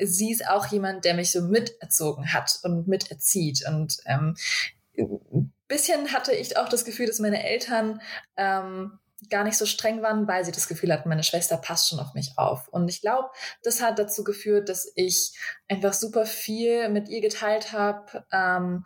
[0.00, 3.62] sie ist auch jemand, der mich so miterzogen hat und miterzieht.
[3.68, 4.36] Und ähm,
[5.68, 8.00] bisschen hatte ich auch das Gefühl, dass meine Eltern
[8.38, 8.98] ähm,
[9.30, 12.14] gar nicht so streng waren, weil sie das Gefühl hatten, meine Schwester passt schon auf
[12.14, 12.68] mich auf.
[12.68, 13.28] Und ich glaube,
[13.62, 15.32] das hat dazu geführt, dass ich
[15.68, 18.84] einfach super viel mit ihr geteilt habe, ähm,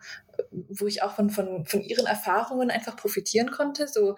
[0.51, 3.87] wo ich auch von, von, von ihren Erfahrungen einfach profitieren konnte.
[3.87, 4.15] So,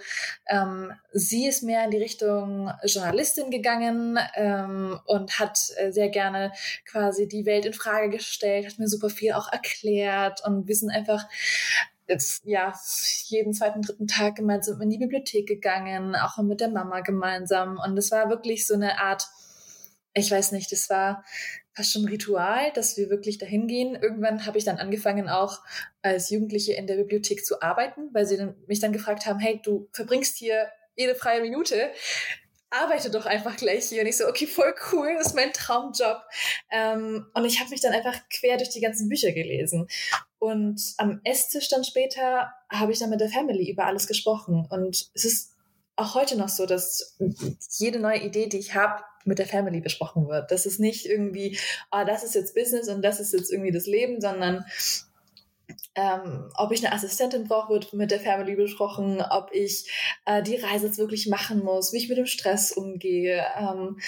[0.47, 6.51] ähm, sie ist mehr in die Richtung Journalistin gegangen ähm, und hat äh, sehr gerne
[6.85, 10.89] quasi die Welt in Frage gestellt, hat mir super viel auch erklärt und wir sind
[10.89, 11.25] einfach
[12.09, 12.73] jetzt, ja,
[13.25, 17.79] jeden zweiten, dritten Tag gemeinsam in die Bibliothek gegangen, auch mit der Mama gemeinsam.
[17.83, 19.27] Und es war wirklich so eine Art,
[20.13, 21.23] ich weiß nicht, das war
[21.73, 23.95] fast schon ein Ritual, dass wir wirklich dahin gehen.
[23.95, 25.59] Irgendwann habe ich dann angefangen, auch
[26.01, 29.61] als Jugendliche in der Bibliothek zu arbeiten, weil sie dann, mich dann gefragt haben, hey,
[29.63, 31.91] du verbringst hier jede freie Minute
[32.69, 34.01] arbeite doch einfach gleich hier.
[34.01, 36.21] Und ich so, okay, voll cool, das ist mein Traumjob.
[36.71, 39.87] Ähm, und ich habe mich dann einfach quer durch die ganzen Bücher gelesen.
[40.39, 44.67] Und am Esstisch dann später habe ich dann mit der Family über alles gesprochen.
[44.69, 45.55] Und es ist
[45.95, 47.17] auch heute noch so, dass
[47.77, 50.49] jede neue Idee, die ich habe, mit der Family besprochen wird.
[50.49, 51.59] Das ist nicht irgendwie,
[51.91, 54.65] ah, das ist jetzt Business und das ist jetzt irgendwie das Leben, sondern
[55.95, 59.91] ähm, ob ich eine Assistentin brauche, wird mit der Family besprochen, ob ich
[60.25, 63.45] äh, die Reise jetzt wirklich machen muss, wie ich mit dem Stress umgehe.
[63.57, 63.99] Ähm,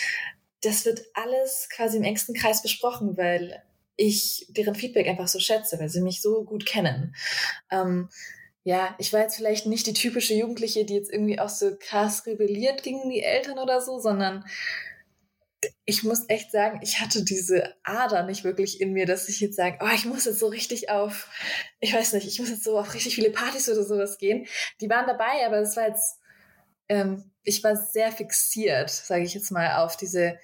[0.61, 3.61] das wird alles quasi im engsten Kreis besprochen, weil
[4.01, 7.15] ich deren Feedback einfach so schätze, weil sie mich so gut kennen.
[7.69, 8.09] Ähm,
[8.63, 12.25] ja, ich war jetzt vielleicht nicht die typische Jugendliche, die jetzt irgendwie auch so krass
[12.25, 14.45] rebelliert gegen die Eltern oder so, sondern
[15.85, 19.55] ich muss echt sagen, ich hatte diese Ader nicht wirklich in mir, dass ich jetzt
[19.55, 21.29] sage, oh, ich muss jetzt so richtig auf,
[21.79, 24.47] ich weiß nicht, ich muss jetzt so auf richtig viele Partys oder sowas gehen.
[24.79, 26.19] Die waren dabei, aber es war jetzt,
[26.89, 30.37] ähm, ich war sehr fixiert, sage ich jetzt mal, auf diese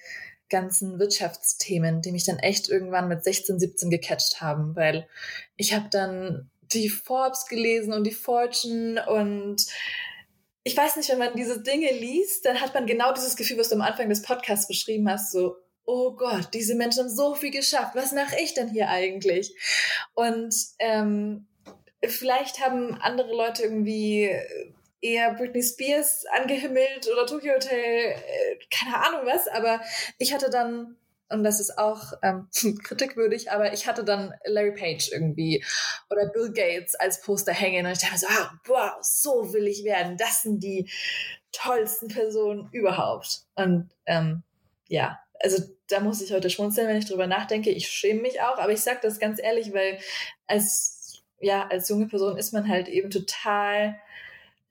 [0.50, 5.08] ganzen Wirtschaftsthemen, die mich dann echt irgendwann mit 16, 17 gecatcht haben, weil
[5.56, 9.66] ich habe dann die Forbes gelesen und die Fortune und
[10.64, 13.70] ich weiß nicht, wenn man diese Dinge liest, dann hat man genau dieses Gefühl, was
[13.70, 15.56] du am Anfang des Podcasts beschrieben hast, so,
[15.86, 19.56] oh Gott, diese Menschen haben so viel geschafft, was mache ich denn hier eigentlich?
[20.14, 21.46] Und ähm,
[22.04, 24.30] vielleicht haben andere Leute irgendwie
[25.00, 29.80] eher Britney Spears angehimmelt oder Tokyo Hotel, äh, keine Ahnung was, aber
[30.18, 30.96] ich hatte dann
[31.30, 32.48] und das ist auch ähm,
[32.82, 35.64] kritikwürdig, aber ich hatte dann Larry Page irgendwie
[36.10, 39.84] oder Bill Gates als Poster hängen und ich dachte so, ah, wow, so will ich
[39.84, 40.16] werden.
[40.16, 40.90] Das sind die
[41.52, 43.42] tollsten Personen überhaupt.
[43.54, 44.42] Und ähm,
[44.88, 47.70] ja, also da muss ich heute schmunzeln, wenn ich drüber nachdenke.
[47.70, 49.98] Ich schäme mich auch, aber ich sage das ganz ehrlich, weil
[50.46, 54.00] als ja als junge Person ist man halt eben total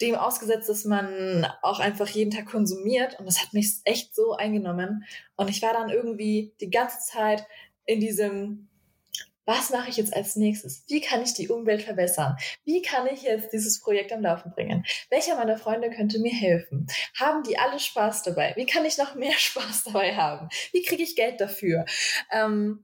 [0.02, 3.20] dem ausgesetzt, dass man auch einfach jeden Tag konsumiert.
[3.20, 5.06] Und das hat mich echt so eingenommen.
[5.36, 7.46] Und ich war dann irgendwie die ganze Zeit
[7.86, 8.68] in diesem,
[9.46, 10.84] was mache ich jetzt als nächstes?
[10.88, 12.36] Wie kann ich die Umwelt verbessern?
[12.66, 14.86] Wie kann ich jetzt dieses Projekt am Laufen bringen?
[15.10, 16.88] Welcher meiner Freunde könnte mir helfen?
[17.18, 18.54] Haben die alle Spaß dabei?
[18.58, 20.50] Wie kann ich noch mehr Spaß dabei haben?
[20.74, 21.86] Wie kriege ich Geld dafür?
[22.32, 22.84] Ähm,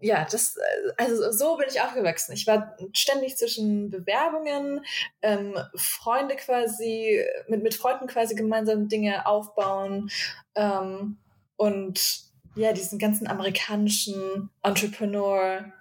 [0.00, 2.32] ja, das, äh, also so bin ich aufgewachsen.
[2.32, 4.84] Ich war ständig zwischen Bewerbungen,
[5.22, 10.10] ähm, Freunde quasi, mit, mit Freunden quasi gemeinsam Dinge aufbauen
[10.54, 11.18] ähm,
[11.56, 15.72] und ja, diesen ganzen amerikanischen Entrepreneur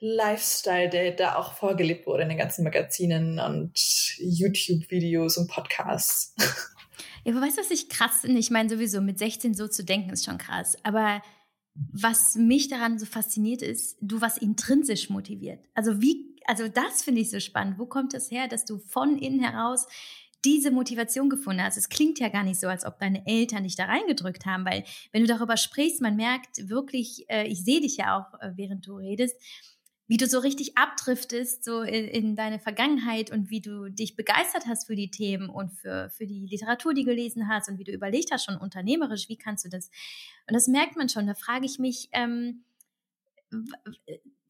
[0.00, 3.72] Lifestyle, der da auch vorgelebt wurde in den ganzen Magazinen und
[4.18, 6.34] YouTube-Videos und Podcasts.
[7.24, 8.38] Ja, aber weißt du, was ich krass finde?
[8.38, 10.78] Ich meine, sowieso mit 16 so zu denken ist schon krass.
[10.82, 11.20] Aber
[11.92, 15.64] was mich daran so fasziniert ist, du was intrinsisch motiviert.
[15.74, 17.78] Also wie, also das finde ich so spannend.
[17.78, 19.86] Wo kommt es her, dass du von innen heraus
[20.44, 21.76] diese Motivation gefunden hast.
[21.76, 24.84] Es klingt ja gar nicht so, als ob deine Eltern dich da reingedrückt haben, weil
[25.12, 28.86] wenn du darüber sprichst, man merkt wirklich, äh, ich sehe dich ja auch, äh, während
[28.86, 29.36] du redest,
[30.08, 34.66] wie du so richtig abdriftest, so in, in, deine Vergangenheit und wie du dich begeistert
[34.66, 37.84] hast für die Themen und für, für die Literatur, die du gelesen hast und wie
[37.84, 39.90] du überlegt hast, schon unternehmerisch, wie kannst du das?
[40.48, 41.26] Und das merkt man schon.
[41.26, 42.64] Da frage ich mich, ähm,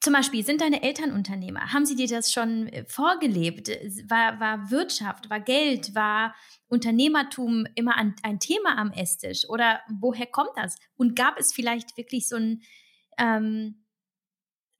[0.00, 1.72] zum Beispiel, sind deine Eltern Unternehmer?
[1.72, 3.68] Haben sie dir das schon äh, vorgelebt?
[4.08, 6.36] War, war Wirtschaft, war Geld, war
[6.68, 9.48] Unternehmertum immer ein, ein Thema am Esstisch?
[9.48, 10.76] Oder woher kommt das?
[10.96, 12.62] Und gab es vielleicht wirklich so ein
[13.18, 13.82] ähm,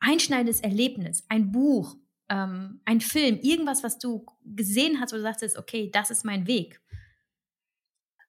[0.00, 1.96] einschneidendes Erlebnis, ein Buch,
[2.28, 6.46] ähm, ein Film, irgendwas, was du gesehen hast, wo du sagst, okay, das ist mein
[6.46, 6.80] Weg?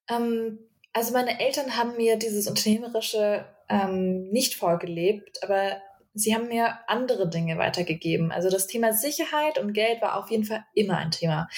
[0.08, 0.58] Ähm,
[0.92, 5.80] also meine Eltern haben mir dieses Unternehmerische ähm, nicht vorgelebt, aber
[6.14, 8.32] sie haben mir andere Dinge weitergegeben.
[8.32, 11.48] Also das Thema Sicherheit und Geld war auf jeden Fall immer ein Thema.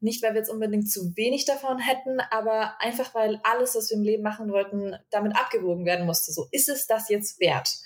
[0.00, 3.96] Nicht, weil wir jetzt unbedingt zu wenig davon hätten, aber einfach, weil alles, was wir
[3.96, 6.32] im Leben machen wollten, damit abgewogen werden musste.
[6.32, 7.76] So, ist es das jetzt wert?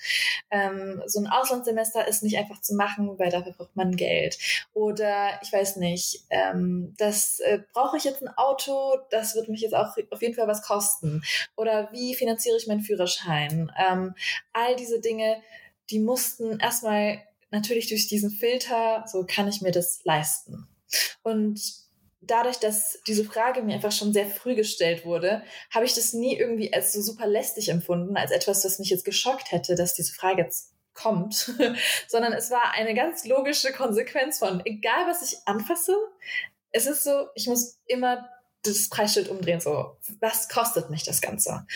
[0.51, 4.39] Ähm, so ein Auslandssemester ist nicht einfach zu machen, weil dafür braucht man Geld.
[4.75, 9.63] Oder ich weiß nicht, ähm, das äh, brauche ich jetzt ein Auto, das wird mich
[9.63, 11.23] jetzt auch auf jeden Fall was kosten.
[11.57, 13.73] Oder wie finanziere ich meinen Führerschein?
[13.79, 14.15] Ähm,
[14.53, 15.43] all diese Dinge,
[15.93, 20.67] die mussten erstmal natürlich durch diesen Filter, so kann ich mir das leisten.
[21.23, 21.61] Und
[22.23, 26.37] dadurch, dass diese Frage mir einfach schon sehr früh gestellt wurde, habe ich das nie
[26.37, 30.15] irgendwie als so super lästig empfunden, als etwas, was mich jetzt geschockt hätte, dass diese
[30.15, 31.35] Frage jetzt kommt,
[32.09, 35.97] sondern es war eine ganz logische Konsequenz von, egal was ich anfasse,
[36.71, 38.29] es ist so, ich muss immer
[38.63, 41.67] das Preisschild umdrehen, so, was kostet mich das Ganze?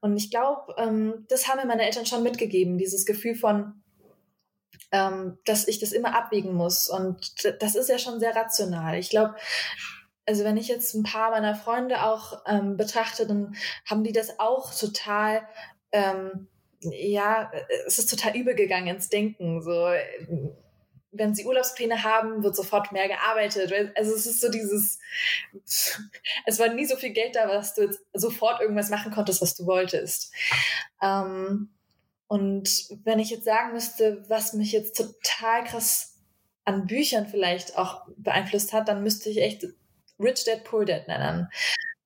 [0.00, 3.82] Und ich glaube, ähm, das haben mir meine Eltern schon mitgegeben, dieses Gefühl von,
[4.92, 6.88] ähm, dass ich das immer abwiegen muss.
[6.88, 8.98] Und das ist ja schon sehr rational.
[8.98, 9.34] Ich glaube,
[10.26, 13.54] also wenn ich jetzt ein paar meiner Freunde auch ähm, betrachte, dann
[13.88, 15.46] haben die das auch total,
[15.92, 16.48] ähm,
[16.80, 17.50] ja,
[17.86, 19.62] es ist total übergegangen ins Denken.
[19.62, 19.88] So,
[21.16, 23.72] wenn sie Urlaubspläne haben, wird sofort mehr gearbeitet.
[23.96, 24.98] Also es ist so dieses,
[26.46, 29.54] es war nie so viel Geld da, dass du jetzt sofort irgendwas machen konntest, was
[29.54, 30.32] du wolltest.
[31.02, 31.70] Ähm,
[32.28, 36.16] und wenn ich jetzt sagen müsste, was mich jetzt total krass
[36.64, 39.64] an Büchern vielleicht auch beeinflusst hat, dann müsste ich echt
[40.18, 41.48] Rich Dad Poor Dad nennen.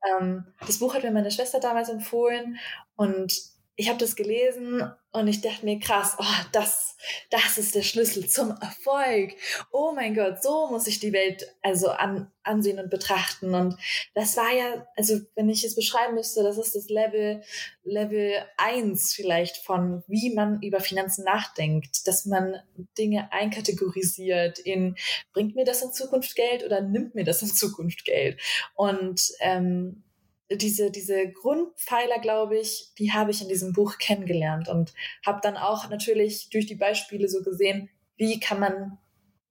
[0.08, 2.58] Ähm, das Buch hat mir meine Schwester damals empfohlen
[2.96, 3.32] und
[3.76, 6.96] ich habe das gelesen und ich dachte mir, krass, oh, das,
[7.30, 9.34] das ist der Schlüssel zum Erfolg.
[9.72, 13.54] Oh mein Gott, so muss ich die Welt also an, ansehen und betrachten.
[13.54, 13.76] Und
[14.14, 17.42] das war ja, also wenn ich es beschreiben müsste, das ist das Level,
[17.82, 22.54] Level eins vielleicht von, wie man über Finanzen nachdenkt, dass man
[22.96, 24.94] Dinge einkategorisiert in,
[25.32, 28.40] bringt mir das in Zukunft Geld oder nimmt mir das in Zukunft Geld?
[28.74, 30.04] Und ähm,
[30.50, 34.92] diese, diese Grundpfeiler, glaube ich, die habe ich in diesem Buch kennengelernt und
[35.24, 38.98] habe dann auch natürlich durch die Beispiele so gesehen, wie kann man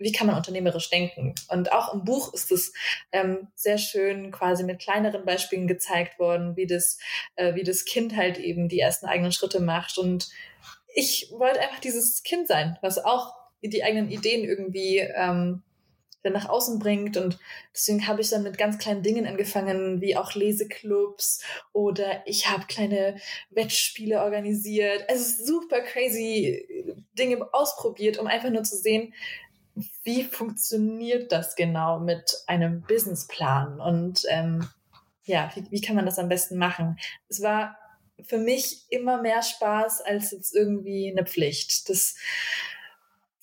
[0.01, 1.35] wie kann man unternehmerisch denken?
[1.49, 2.73] Und auch im Buch ist es
[3.11, 6.97] ähm, sehr schön quasi mit kleineren Beispielen gezeigt worden, wie das,
[7.35, 9.97] äh, wie das Kind halt eben die ersten eigenen Schritte macht.
[9.97, 10.29] Und
[10.95, 15.63] ich wollte einfach dieses Kind sein, was auch die eigenen Ideen irgendwie ähm,
[16.23, 17.17] dann nach außen bringt.
[17.17, 17.39] Und
[17.73, 22.65] deswegen habe ich dann mit ganz kleinen Dingen angefangen, wie auch Leseclubs oder ich habe
[22.67, 23.17] kleine
[23.49, 25.09] Wettspiele organisiert.
[25.09, 29.13] Also super crazy Dinge ausprobiert, um einfach nur zu sehen,
[30.03, 34.67] wie funktioniert das genau mit einem Businessplan und ähm,
[35.23, 36.97] ja, wie, wie kann man das am besten machen?
[37.29, 37.77] Es war
[38.23, 41.89] für mich immer mehr Spaß als jetzt irgendwie eine Pflicht.
[41.89, 42.15] Das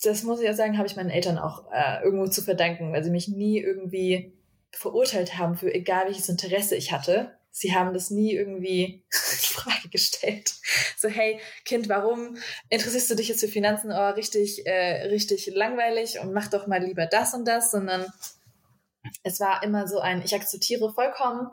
[0.06, 3.04] das muss ich ja sagen, habe ich meinen Eltern auch äh, irgendwo zu verdanken, weil
[3.04, 4.32] sie mich nie irgendwie
[4.70, 7.36] verurteilt haben für egal welches Interesse ich hatte.
[7.50, 10.52] Sie haben das nie irgendwie in Frage gestellt.
[10.96, 12.36] So, hey, Kind, warum
[12.68, 13.90] interessierst du dich jetzt für Finanzen?
[13.92, 18.06] Oh, richtig, äh, richtig langweilig und mach doch mal lieber das und das, sondern
[19.22, 21.48] es war immer so ein, ich akzeptiere vollkommen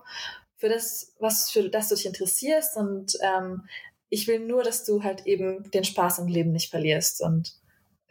[0.58, 3.68] für das, was für das du dich interessierst und ähm,
[4.10, 7.54] ich will nur, dass du halt eben den Spaß im Leben nicht verlierst und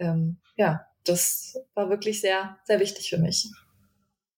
[0.03, 3.51] ähm, ja, das war wirklich sehr, sehr wichtig für mich.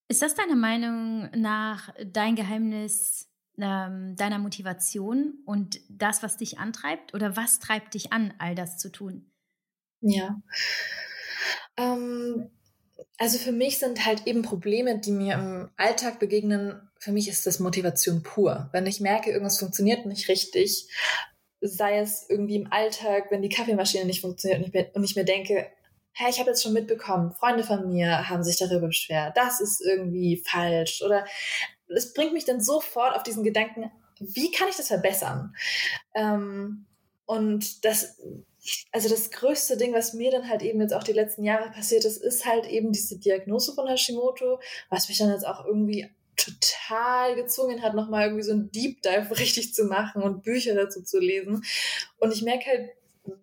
[0.08, 7.14] Ist das deiner Meinung nach dein Geheimnis ähm, deiner Motivation und das, was dich antreibt?
[7.14, 9.30] Oder was treibt dich an, all das zu tun?
[10.00, 10.40] Ja.
[11.76, 12.50] Ähm,
[13.18, 17.46] also für mich sind halt eben Probleme, die mir im Alltag begegnen, für mich ist
[17.46, 18.68] das Motivation pur.
[18.72, 20.88] Wenn ich merke, irgendwas funktioniert nicht richtig,
[21.66, 25.16] sei es irgendwie im Alltag, wenn die Kaffeemaschine nicht funktioniert und ich mir, und ich
[25.16, 25.66] mir denke,
[26.12, 29.80] hey, ich habe jetzt schon mitbekommen, Freunde von mir haben sich darüber beschwert, das ist
[29.84, 31.24] irgendwie falsch oder
[31.88, 35.54] es bringt mich dann sofort auf diesen Gedanken, wie kann ich das verbessern?
[36.14, 36.86] Ähm,
[37.26, 38.20] und das,
[38.92, 42.04] also das größte Ding, was mir dann halt eben jetzt auch die letzten Jahre passiert
[42.04, 47.34] ist, ist halt eben diese Diagnose von Hashimoto, was mich dann jetzt auch irgendwie total
[47.36, 51.18] gezwungen hat, nochmal irgendwie so ein Deep Dive richtig zu machen und Bücher dazu zu
[51.18, 51.64] lesen.
[52.18, 52.90] Und ich merke halt,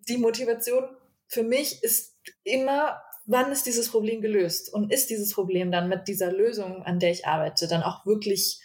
[0.08, 0.84] die Motivation
[1.26, 4.72] für mich ist immer, wann ist dieses Problem gelöst?
[4.72, 8.60] Und ist dieses Problem dann mit dieser Lösung, an der ich arbeite, dann auch wirklich,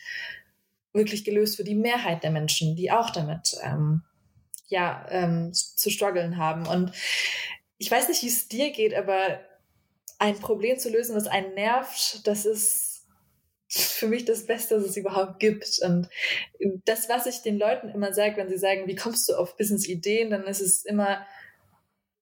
[0.93, 4.03] wirklich gelöst für die Mehrheit der Menschen, die auch damit ähm,
[4.67, 6.67] ja, ähm, zu strugglen haben.
[6.67, 6.91] Und
[7.77, 9.39] ich weiß nicht, wie es dir geht, aber
[10.19, 12.86] ein Problem zu lösen, was einen nervt, das ist
[13.79, 15.79] für mich das Beste, was es überhaupt gibt.
[15.83, 16.09] Und
[16.85, 20.29] das, was ich den Leuten immer sage, wenn sie sagen, wie kommst du auf Business-Ideen,
[20.29, 21.25] dann ist es immer,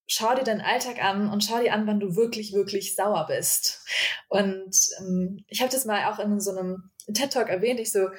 [0.08, 3.86] schau dir deinen Alltag an und schau dir an, wann du wirklich, wirklich sauer bist.
[4.30, 8.10] Und ähm, ich habe das mal auch in so einem TED-Talk erwähnt, ich so,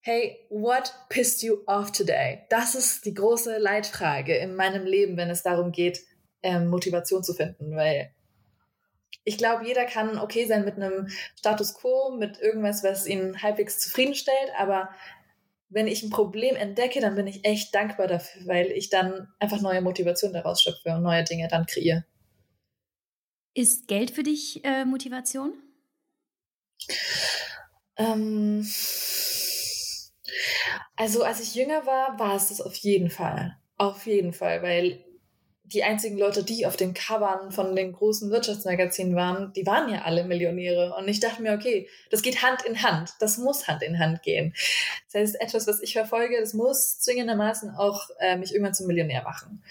[0.00, 2.40] hey, what pissed you off today?
[2.48, 6.00] Das ist die große Leitfrage in meinem Leben, wenn es darum geht,
[6.42, 8.14] ähm, Motivation zu finden, weil
[9.24, 13.78] ich glaube, jeder kann okay sein mit einem Status quo, mit irgendwas, was ihn halbwegs
[13.78, 14.90] zufriedenstellt, aber
[15.68, 19.60] wenn ich ein Problem entdecke, dann bin ich echt dankbar dafür, weil ich dann einfach
[19.60, 22.04] neue Motivation daraus schöpfe und neue Dinge dann kreiere.
[23.54, 25.54] Ist Geld für dich äh, Motivation?
[27.96, 28.66] Ähm,
[30.96, 33.56] also als ich jünger war, war es das auf jeden Fall.
[33.76, 35.04] Auf jeden Fall, weil
[35.72, 40.02] die einzigen Leute, die auf den Covern von den großen Wirtschaftsmagazinen waren, die waren ja
[40.02, 40.94] alle Millionäre.
[40.96, 43.10] Und ich dachte mir, okay, das geht Hand in Hand.
[43.20, 44.54] Das muss Hand in Hand gehen.
[45.12, 49.22] Das heißt, etwas, was ich verfolge, das muss zwingendermaßen auch äh, mich irgendwann zum Millionär
[49.22, 49.62] machen.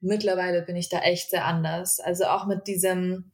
[0.00, 2.00] Mittlerweile bin ich da echt sehr anders.
[2.00, 3.30] Also auch mit diesem,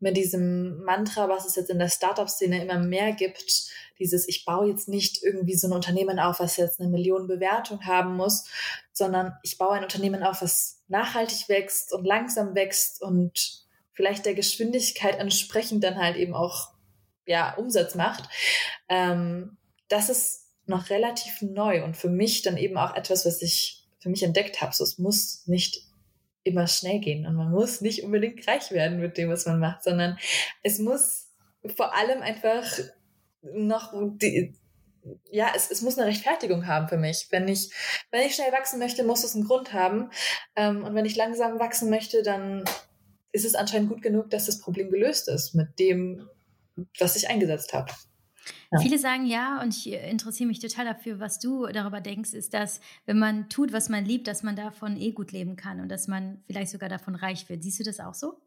[0.00, 4.68] mit diesem Mantra, was es jetzt in der Startup-Szene immer mehr gibt, dieses, ich baue
[4.68, 8.44] jetzt nicht irgendwie so ein Unternehmen auf, was jetzt eine Million Bewertung haben muss,
[8.92, 14.34] sondern ich baue ein Unternehmen auf, was nachhaltig wächst und langsam wächst und vielleicht der
[14.34, 16.70] Geschwindigkeit entsprechend dann halt eben auch
[17.26, 18.28] ja, Umsatz macht.
[18.88, 19.58] Ähm,
[19.88, 24.08] das ist noch relativ neu und für mich dann eben auch etwas, was ich für
[24.08, 24.74] mich entdeckt habe.
[24.74, 25.87] So, es muss nicht
[26.48, 29.84] immer schnell gehen und man muss nicht unbedingt reich werden mit dem, was man macht,
[29.84, 30.18] sondern
[30.62, 31.28] es muss
[31.76, 32.64] vor allem einfach
[33.42, 34.54] noch die,
[35.30, 37.28] ja, es, es muss eine Rechtfertigung haben für mich.
[37.30, 37.70] Wenn ich,
[38.10, 40.10] wenn ich schnell wachsen möchte, muss es einen Grund haben.
[40.56, 42.64] Ähm, und wenn ich langsam wachsen möchte, dann
[43.32, 46.28] ist es anscheinend gut genug, dass das Problem gelöst ist mit dem,
[46.98, 47.92] was ich eingesetzt habe.
[48.70, 48.80] Ja.
[48.80, 52.80] Viele sagen ja, und ich interessiere mich total dafür, was du darüber denkst, ist, dass
[53.06, 56.08] wenn man tut, was man liebt, dass man davon eh gut leben kann und dass
[56.08, 57.62] man vielleicht sogar davon reich wird.
[57.62, 58.40] Siehst du das auch so?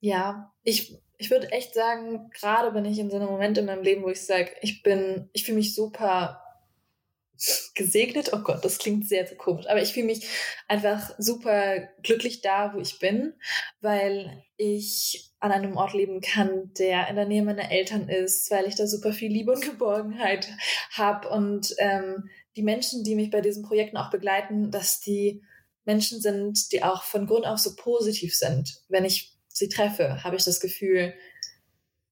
[0.00, 3.82] Ja, ich, ich würde echt sagen, gerade bin ich in so einem Moment in meinem
[3.82, 6.42] Leben, wo ich sage, ich bin, ich fühle mich super
[7.74, 8.30] gesegnet.
[8.32, 9.66] Oh Gott, das klingt sehr, sehr komisch.
[9.66, 10.26] Aber ich fühle mich
[10.68, 13.34] einfach super glücklich da, wo ich bin,
[13.80, 18.66] weil ich an einem Ort leben kann, der in der Nähe meiner Eltern ist, weil
[18.66, 20.48] ich da super viel Liebe und Geborgenheit
[20.92, 25.42] habe und ähm, die Menschen, die mich bei diesen Projekten auch begleiten, dass die
[25.84, 28.82] Menschen sind, die auch von Grund auf so positiv sind.
[28.88, 31.14] Wenn ich sie treffe, habe ich das Gefühl,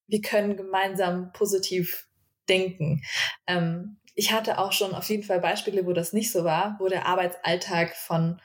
[0.06, 2.06] wir können gemeinsam positiv
[2.48, 3.02] denken.
[3.46, 6.88] Ähm, ich hatte auch schon auf jeden Fall Beispiele, wo das nicht so war, wo
[6.88, 8.40] der Arbeitsalltag von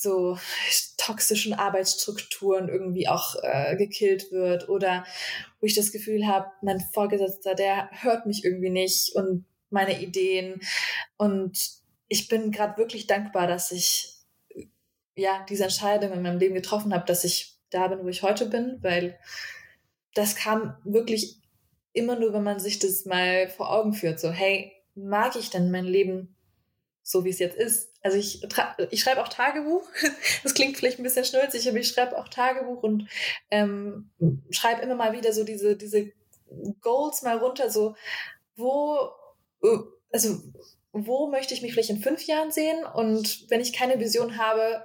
[0.00, 0.38] so
[0.96, 5.04] toxischen Arbeitsstrukturen irgendwie auch äh, gekillt wird oder
[5.60, 10.60] wo ich das Gefühl habe, mein Vorgesetzter, der hört mich irgendwie nicht und meine Ideen.
[11.16, 11.58] Und
[12.08, 14.16] ich bin gerade wirklich dankbar, dass ich
[15.16, 18.46] ja diese Entscheidung in meinem Leben getroffen habe, dass ich da bin, wo ich heute
[18.46, 19.18] bin, weil
[20.14, 21.36] das kam wirklich
[21.92, 25.70] immer nur, wenn man sich das mal vor Augen führt, so hey, mag ich denn
[25.70, 26.36] mein Leben
[27.10, 27.90] so, wie es jetzt ist?
[28.02, 28.42] Also ich,
[28.90, 29.86] ich schreibe auch Tagebuch.
[30.42, 33.08] Das klingt vielleicht ein bisschen schnulzig, aber ich schreibe auch Tagebuch und
[33.50, 34.10] ähm,
[34.50, 36.12] schreibe immer mal wieder so diese, diese
[36.80, 37.94] Goals mal runter, so
[38.56, 39.10] wo,
[40.12, 40.40] also
[40.92, 42.84] wo möchte ich mich vielleicht in fünf Jahren sehen?
[42.84, 44.84] Und wenn ich keine Vision habe,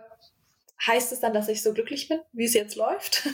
[0.86, 3.28] heißt es dann, dass ich so glücklich bin, wie es jetzt läuft?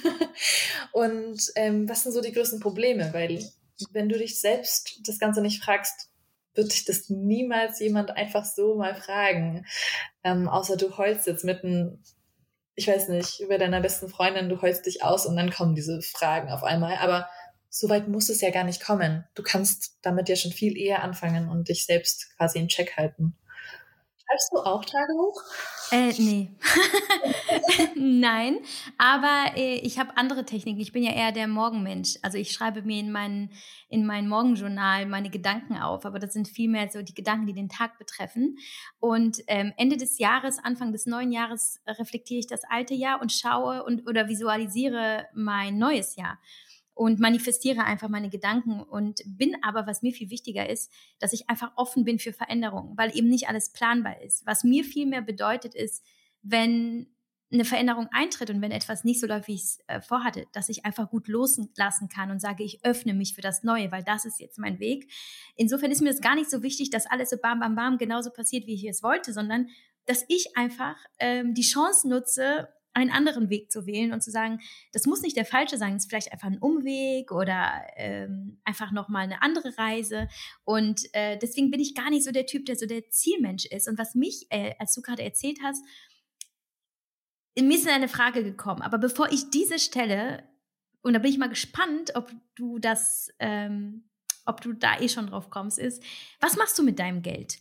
[0.91, 3.09] und ähm, was sind so die größten Probleme?
[3.13, 3.45] Weil
[3.91, 6.10] wenn du dich selbst das Ganze nicht fragst,
[6.53, 9.65] wird dich das niemals jemand einfach so mal fragen.
[10.23, 12.03] Ähm, außer du heulst jetzt mitten,
[12.75, 16.01] ich weiß nicht, über deiner besten Freundin, du heulst dich aus und dann kommen diese
[16.01, 16.97] Fragen auf einmal.
[16.97, 17.29] Aber
[17.69, 19.25] so weit muss es ja gar nicht kommen.
[19.33, 23.37] Du kannst damit ja schon viel eher anfangen und dich selbst quasi in Check halten.
[24.31, 25.43] Schreibst du auch Tagebuch?
[25.91, 26.51] Äh, nee.
[27.95, 28.59] Nein,
[28.97, 30.79] aber äh, ich habe andere Techniken.
[30.79, 32.17] Ich bin ja eher der Morgenmensch.
[32.21, 33.49] Also ich schreibe mir in mein,
[33.89, 37.67] in mein Morgenjournal meine Gedanken auf, aber das sind vielmehr so die Gedanken, die den
[37.67, 38.57] Tag betreffen.
[38.99, 43.33] Und ähm, Ende des Jahres, Anfang des neuen Jahres reflektiere ich das alte Jahr und
[43.33, 46.39] schaue und oder visualisiere mein neues Jahr
[47.01, 51.49] und manifestiere einfach meine Gedanken und bin aber, was mir viel wichtiger ist, dass ich
[51.49, 54.45] einfach offen bin für Veränderungen, weil eben nicht alles planbar ist.
[54.45, 56.05] Was mir viel mehr bedeutet ist,
[56.43, 57.07] wenn
[57.51, 60.69] eine Veränderung eintritt und wenn etwas nicht so läuft, wie ich es äh, vorhatte, dass
[60.69, 64.25] ich einfach gut loslassen kann und sage, ich öffne mich für das Neue, weil das
[64.25, 65.11] ist jetzt mein Weg.
[65.55, 68.29] Insofern ist mir das gar nicht so wichtig, dass alles so bam, bam, bam genauso
[68.29, 69.69] passiert, wie ich es wollte, sondern
[70.05, 74.59] dass ich einfach ähm, die Chance nutze, einen anderen Weg zu wählen und zu sagen,
[74.91, 78.91] das muss nicht der falsche sein, es ist vielleicht einfach ein Umweg oder ähm, einfach
[78.91, 80.27] nochmal eine andere Reise.
[80.63, 83.87] Und äh, deswegen bin ich gar nicht so der Typ, der so der Zielmensch ist.
[83.87, 85.83] Und was mich, äh, als du gerade erzählt hast,
[87.59, 90.43] mir ist eine Frage gekommen, aber bevor ich diese stelle,
[91.01, 94.09] und da bin ich mal gespannt, ob du das, ähm,
[94.45, 96.01] ob du da eh schon drauf kommst, ist,
[96.39, 97.59] was machst du mit deinem Geld?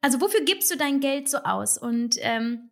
[0.00, 1.78] Also wofür gibst du dein Geld so aus?
[1.78, 2.70] Und ähm,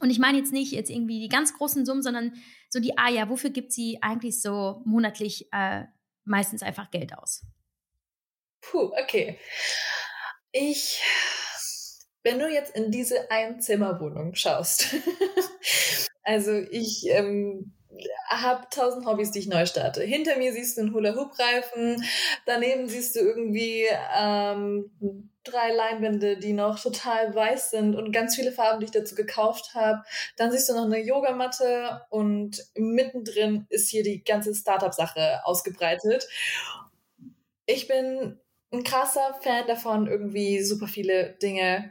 [0.00, 2.32] und ich meine jetzt nicht jetzt irgendwie die ganz großen Summen, sondern
[2.70, 5.84] so die, ah ja, wofür gibt sie eigentlich so monatlich äh,
[6.24, 7.44] meistens einfach Geld aus?
[8.62, 9.38] Puh, okay.
[10.52, 11.02] Ich,
[12.22, 14.94] wenn du jetzt in diese Einzimmerwohnung schaust,
[16.22, 17.74] also ich ähm,
[18.28, 20.02] habe tausend Hobbys, die ich neu starte.
[20.02, 22.04] Hinter mir siehst du einen Hula-Hoop-Reifen,
[22.46, 23.86] daneben siehst du irgendwie
[24.16, 24.90] ähm,
[25.44, 29.74] drei Leinwände, die noch total weiß sind und ganz viele Farben, die ich dazu gekauft
[29.74, 30.02] habe.
[30.36, 36.28] Dann siehst du noch eine Yogamatte und mittendrin ist hier die ganze Startup-Sache ausgebreitet.
[37.66, 38.38] Ich bin
[38.72, 41.90] ein krasser Fan davon, irgendwie super viele Dinge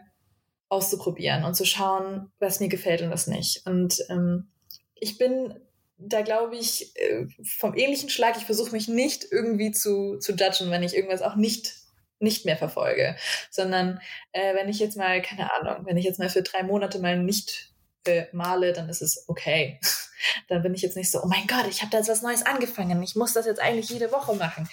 [0.70, 3.66] auszuprobieren und zu schauen, was mir gefällt und was nicht.
[3.68, 4.50] Und ähm,
[4.96, 5.60] ich bin
[6.04, 10.72] da glaube ich äh, vom ähnlichen Schlag, ich versuche mich nicht irgendwie zu, zu judgen,
[10.72, 11.76] wenn ich irgendwas auch nicht
[12.20, 13.16] nicht mehr verfolge,
[13.50, 14.00] sondern
[14.32, 17.18] äh, wenn ich jetzt mal, keine Ahnung, wenn ich jetzt mal für drei Monate mal
[17.18, 17.74] nicht
[18.06, 19.80] äh, male, dann ist es okay.
[20.48, 22.46] dann bin ich jetzt nicht so, oh mein Gott, ich habe da jetzt was Neues
[22.46, 24.70] angefangen, ich muss das jetzt eigentlich jede Woche machen.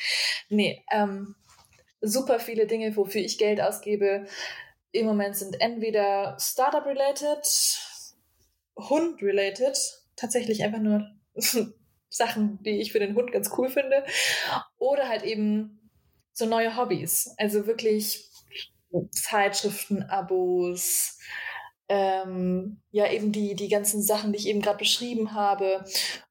[0.50, 1.34] Nee, ähm,
[2.00, 4.26] super viele Dinge, wofür ich Geld ausgebe,
[4.92, 7.46] im Moment sind entweder Startup-related,
[8.76, 9.76] Hund-related,
[10.16, 11.10] tatsächlich einfach nur
[12.10, 14.04] Sachen, die ich für den Hund ganz cool finde,
[14.78, 15.90] oder halt eben
[16.32, 17.34] so neue Hobbys.
[17.36, 18.30] Also wirklich
[19.10, 21.18] Zeitschriften, Abos,
[21.88, 25.84] ähm, ja, eben die, die ganzen Sachen, die ich eben gerade beschrieben habe.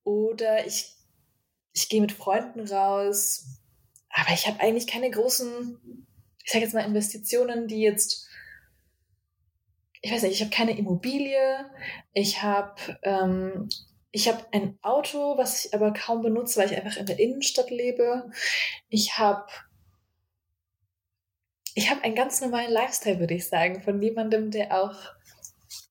[0.03, 0.95] Oder ich,
[1.73, 3.45] ich gehe mit Freunden raus.
[4.09, 6.05] Aber ich habe eigentlich keine großen,
[6.43, 8.27] ich sage jetzt mal, Investitionen, die jetzt,
[10.01, 11.69] ich weiß nicht, ich habe keine Immobilie.
[12.13, 13.69] Ich habe ähm,
[14.11, 17.69] ich habe ein Auto, was ich aber kaum benutze, weil ich einfach in der Innenstadt
[17.69, 18.31] lebe.
[18.89, 19.47] Ich habe
[21.77, 24.95] ich habe einen ganz normalen Lifestyle, würde ich sagen, von jemandem, der auch,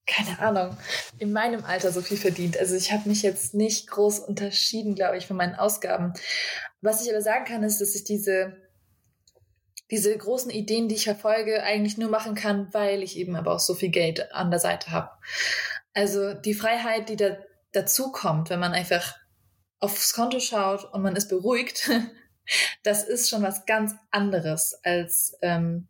[0.04, 0.76] keine Ahnung,
[1.20, 2.58] in meinem Alter so viel verdient.
[2.58, 6.12] Also ich habe mich jetzt nicht groß unterschieden, glaube ich, von meinen Ausgaben.
[6.80, 8.56] Was ich aber sagen kann, ist, dass ich diese,
[9.88, 13.60] diese großen Ideen, die ich verfolge, eigentlich nur machen kann, weil ich eben aber auch
[13.60, 15.10] so viel Geld an der Seite habe.
[15.94, 17.36] Also die Freiheit, die da
[17.72, 19.16] dazu kommt, wenn man einfach
[19.78, 21.90] aufs Konto schaut und man ist beruhigt,
[22.82, 25.88] das ist schon was ganz anderes als, ähm,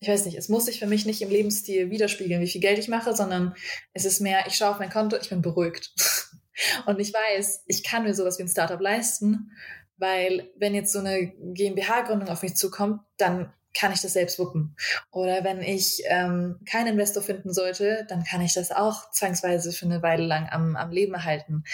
[0.00, 2.78] ich weiß nicht, es muss sich für mich nicht im Lebensstil widerspiegeln, wie viel Geld
[2.78, 3.54] ich mache, sondern
[3.92, 5.92] es ist mehr, ich schaue auf mein Konto, ich bin beruhigt.
[6.86, 9.52] Und ich weiß, ich kann mir sowas wie ein Startup leisten,
[9.96, 14.76] weil wenn jetzt so eine GmbH-Gründung auf mich zukommt, dann kann ich das selbst wuppen.
[15.10, 19.86] Oder wenn ich ähm, keinen Investor finden sollte, dann kann ich das auch zwangsweise für
[19.86, 21.64] eine Weile lang am, am Leben erhalten.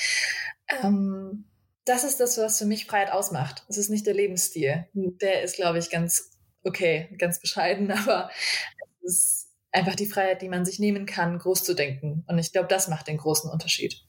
[0.82, 1.46] Ähm,
[1.84, 3.64] das ist das, was für mich Freiheit ausmacht.
[3.68, 4.86] Es ist nicht der Lebensstil.
[4.92, 6.36] Der ist, glaube ich, ganz
[6.66, 8.30] okay, ganz bescheiden, aber
[9.04, 12.24] es ist einfach die Freiheit, die man sich nehmen kann, groß zu denken.
[12.26, 14.05] Und ich glaube, das macht den großen Unterschied.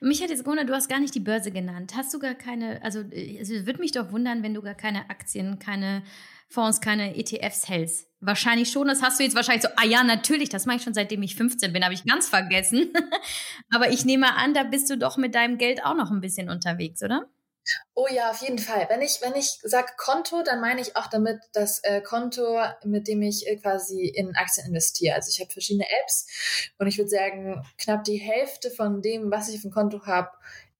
[0.00, 1.92] Mich hat jetzt gewundert, du hast gar nicht die Börse genannt.
[1.94, 5.58] Hast du gar keine, also es würde mich doch wundern, wenn du gar keine Aktien,
[5.58, 6.02] keine
[6.48, 8.08] Fonds, keine ETFs hältst.
[8.20, 10.94] Wahrscheinlich schon, das hast du jetzt wahrscheinlich so, ah ja, natürlich, das mache ich schon
[10.94, 12.92] seitdem ich 15 bin, habe ich ganz vergessen.
[13.70, 16.48] Aber ich nehme an, da bist du doch mit deinem Geld auch noch ein bisschen
[16.50, 17.28] unterwegs, oder?
[17.94, 18.86] Oh ja, auf jeden Fall.
[18.88, 23.08] Wenn ich, wenn ich sage Konto, dann meine ich auch damit das äh, Konto, mit
[23.08, 25.14] dem ich äh, quasi in Aktien investiere.
[25.14, 26.26] Also ich habe verschiedene Apps
[26.78, 30.30] und ich würde sagen, knapp die Hälfte von dem, was ich auf dem Konto habe,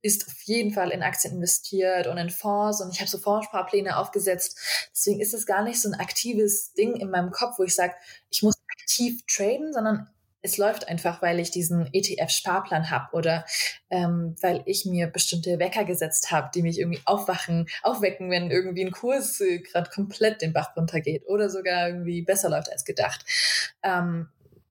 [0.03, 3.99] ist auf jeden Fall in Aktien investiert und in Fonds und ich habe so Fondssparpläne
[3.99, 4.59] aufgesetzt.
[4.93, 7.95] Deswegen ist das gar nicht so ein aktives Ding in meinem Kopf, wo ich sage,
[8.31, 10.09] ich muss aktiv traden, sondern
[10.43, 13.45] es läuft einfach, weil ich diesen ETF-Sparplan habe oder
[13.91, 18.85] ähm, weil ich mir bestimmte Wecker gesetzt habe, die mich irgendwie aufwachen, aufwecken, wenn irgendwie
[18.85, 23.25] ein Kurs äh, gerade komplett den Bach runtergeht oder sogar irgendwie besser läuft als gedacht.
[23.83, 24.29] Ähm,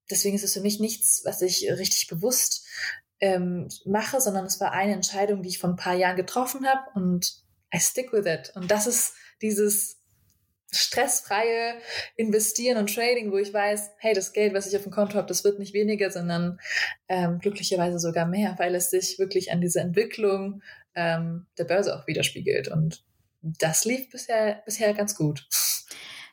[0.09, 2.67] deswegen ist es für mich nichts, was ich richtig bewusst
[3.19, 6.81] ähm, mache, sondern es war eine Entscheidung, die ich vor ein paar Jahren getroffen habe
[6.95, 7.43] und
[7.73, 8.51] I stick with it.
[8.55, 9.98] Und das ist dieses
[10.71, 11.75] stressfreie
[12.15, 15.27] Investieren und Trading, wo ich weiß, hey, das Geld, was ich auf dem Konto habe,
[15.27, 16.59] das wird nicht weniger, sondern
[17.07, 20.61] ähm, glücklicherweise sogar mehr, weil es sich wirklich an diese Entwicklung
[20.95, 22.67] ähm, der Börse auch widerspiegelt.
[22.67, 23.03] Und
[23.41, 25.47] das lief bisher, bisher ganz gut.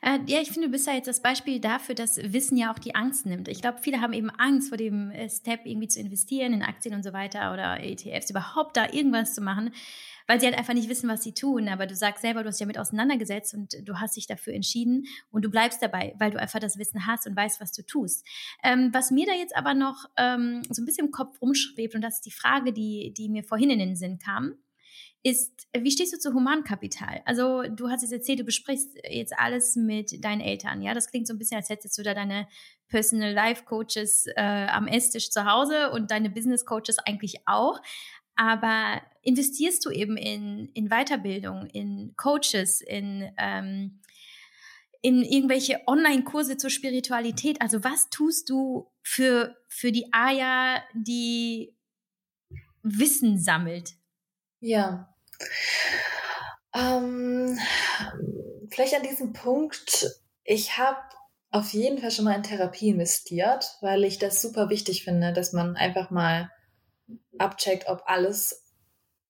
[0.01, 2.79] Äh, ja, ich finde, du bist ja jetzt das Beispiel dafür, dass Wissen ja auch
[2.79, 3.47] die Angst nimmt.
[3.47, 6.95] Ich glaube, viele haben eben Angst vor dem äh, Step, irgendwie zu investieren in Aktien
[6.95, 9.71] und so weiter oder ETFs, überhaupt da irgendwas zu machen
[10.27, 11.69] weil sie halt einfach nicht wissen, was sie tun.
[11.69, 15.05] Aber du sagst selber, du hast dich damit auseinandergesetzt und du hast dich dafür entschieden
[15.31, 18.25] und du bleibst dabei, weil du einfach das Wissen hast und weißt, was du tust.
[18.63, 22.01] Ähm, was mir da jetzt aber noch ähm, so ein bisschen im Kopf rumschwebt, und
[22.01, 24.55] das ist die Frage, die, die mir vorhin in den Sinn kam,
[25.27, 27.21] ist, wie stehst du zu Humankapital?
[27.25, 30.93] Also du hast jetzt erzählt, du besprichst jetzt alles mit deinen Eltern, ja?
[30.93, 32.47] Das klingt so ein bisschen, als hättest du da deine
[32.87, 37.81] Personal Life Coaches äh, am Esstisch zu Hause und deine Business Coaches eigentlich auch.
[38.37, 43.99] Aber investierst du eben in, in Weiterbildung, in Coaches, in, ähm,
[45.01, 47.61] in irgendwelche Online-Kurse zur Spiritualität?
[47.61, 51.75] Also was tust du für, für die Aya, die
[52.81, 53.95] Wissen sammelt?
[54.61, 55.13] Ja.
[56.73, 57.57] Ähm,
[58.69, 60.99] vielleicht an diesem Punkt, ich habe
[61.51, 65.53] auf jeden Fall schon mal in Therapie investiert, weil ich das super wichtig finde, dass
[65.53, 66.51] man einfach mal
[67.37, 68.63] abcheckt, ob alles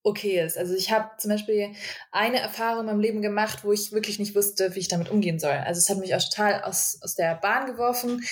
[0.03, 0.57] okay ist.
[0.57, 1.73] Also ich habe zum Beispiel
[2.11, 5.37] eine Erfahrung in meinem Leben gemacht, wo ich wirklich nicht wusste, wie ich damit umgehen
[5.37, 5.51] soll.
[5.51, 8.23] Also es hat mich auch total aus, aus der Bahn geworfen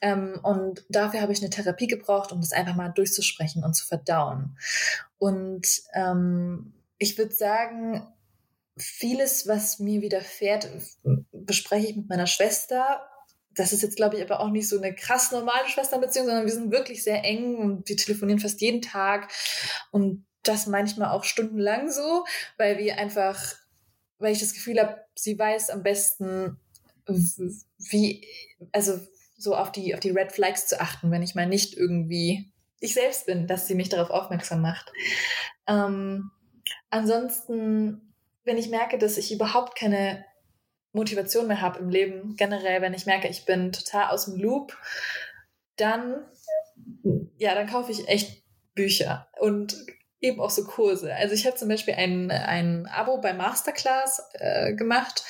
[0.00, 3.86] ähm, und dafür habe ich eine Therapie gebraucht, um das einfach mal durchzusprechen und zu
[3.86, 4.58] verdauen.
[5.18, 8.06] Und ähm, ich würde sagen,
[8.76, 10.68] vieles, was mir widerfährt,
[11.32, 13.02] bespreche ich mit meiner Schwester
[13.54, 16.52] das ist jetzt, glaube ich, aber auch nicht so eine krass normale Schwesternbeziehung, sondern wir
[16.52, 19.30] sind wirklich sehr eng und wir telefonieren fast jeden Tag
[19.90, 22.24] und das manchmal auch stundenlang so,
[22.56, 23.54] weil wir einfach,
[24.18, 26.58] weil ich das Gefühl habe, sie weiß am besten,
[27.78, 28.26] wie,
[28.72, 28.98] also
[29.36, 32.94] so auf die, auf die Red Flags zu achten, wenn ich mal nicht irgendwie ich
[32.94, 34.92] selbst bin, dass sie mich darauf aufmerksam macht.
[35.68, 36.32] Ähm,
[36.90, 40.24] ansonsten, wenn ich merke, dass ich überhaupt keine
[40.92, 44.76] Motivation mehr habe im Leben, generell, wenn ich merke, ich bin total aus dem Loop,
[45.76, 46.24] dann,
[47.38, 48.42] ja, dann kaufe ich echt
[48.74, 49.76] Bücher und
[50.20, 51.14] eben auch so Kurse.
[51.14, 55.24] Also ich habe zum Beispiel ein, ein Abo bei Masterclass äh, gemacht,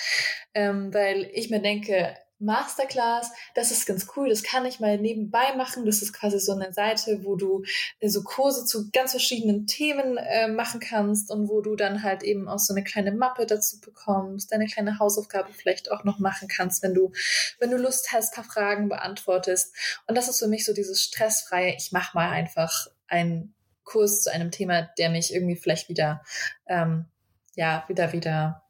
[0.55, 5.55] ähm, weil ich mir denke, Masterclass, das ist ganz cool, das kann ich mal nebenbei
[5.57, 5.87] machen.
[5.87, 7.65] Das ist quasi so eine Seite, wo du
[8.01, 12.23] äh, so Kurse zu ganz verschiedenen Themen äh, machen kannst und wo du dann halt
[12.23, 16.49] eben auch so eine kleine Mappe dazu bekommst, deine kleine Hausaufgabe vielleicht auch noch machen
[16.49, 17.13] kannst, wenn du,
[17.59, 19.75] wenn du Lust hast, paar Fragen beantwortest.
[20.07, 24.33] Und das ist für mich so dieses stressfreie, ich mach mal einfach einen Kurs zu
[24.33, 26.23] einem Thema, der mich irgendwie vielleicht wieder,
[26.67, 27.07] ähm,
[27.55, 28.63] ja, wieder, wieder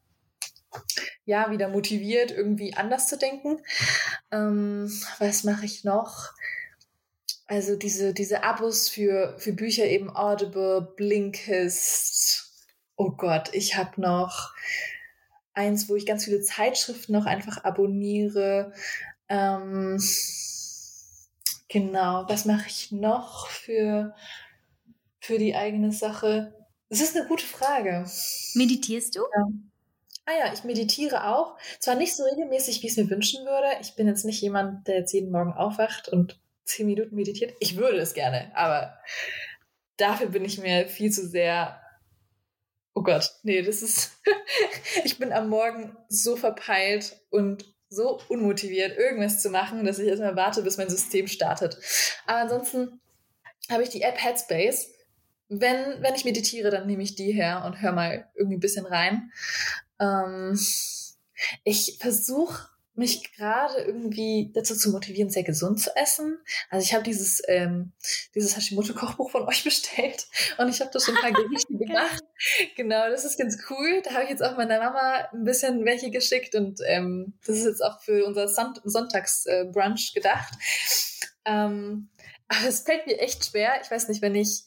[1.25, 3.59] ja, wieder motiviert, irgendwie anders zu denken.
[4.31, 6.33] Ähm, was mache ich noch?
[7.45, 12.51] Also diese, diese Abos für, für Bücher eben Audible, Blinkist.
[12.95, 14.53] Oh Gott, ich habe noch
[15.53, 18.73] eins, wo ich ganz viele Zeitschriften noch einfach abonniere.
[19.29, 20.01] Ähm,
[21.67, 24.15] genau, was mache ich noch für,
[25.19, 26.53] für die eigene Sache?
[26.89, 28.05] Das ist eine gute Frage.
[28.53, 29.21] Meditierst du?
[29.21, 29.47] Ja.
[30.25, 31.57] Ah ja, ich meditiere auch.
[31.79, 33.67] Zwar nicht so regelmäßig, wie ich es mir wünschen würde.
[33.81, 37.53] Ich bin jetzt nicht jemand, der jetzt jeden Morgen aufwacht und zehn Minuten meditiert.
[37.59, 38.97] Ich würde es gerne, aber
[39.97, 41.81] dafür bin ich mir viel zu sehr.
[42.93, 44.13] Oh Gott, nee, das ist.
[45.03, 50.35] ich bin am Morgen so verpeilt und so unmotiviert, irgendwas zu machen, dass ich erstmal
[50.35, 51.77] warte, bis mein System startet.
[52.25, 53.01] Aber ansonsten
[53.69, 54.91] habe ich die App Headspace.
[55.49, 58.85] Wenn, wenn ich meditiere, dann nehme ich die her und höre mal irgendwie ein bisschen
[58.85, 59.31] rein.
[60.03, 60.59] Ähm,
[61.63, 66.37] ich versuche mich gerade irgendwie dazu zu motivieren, sehr gesund zu essen.
[66.69, 67.91] Also ich habe dieses ähm,
[68.35, 70.27] dieses Hashimoto-Kochbuch von euch bestellt
[70.59, 72.23] und ich habe da schon ein paar Gerichte gemacht.
[72.75, 74.01] Genau, das ist ganz cool.
[74.03, 77.65] Da habe ich jetzt auch meiner Mama ein bisschen welche geschickt und ähm, das ist
[77.65, 80.53] jetzt auch für unser Son Sonntagsbrunch äh, gedacht.
[81.45, 82.09] Ähm,
[82.47, 83.81] aber es fällt mir echt schwer.
[83.81, 84.65] Ich weiß nicht, wenn ich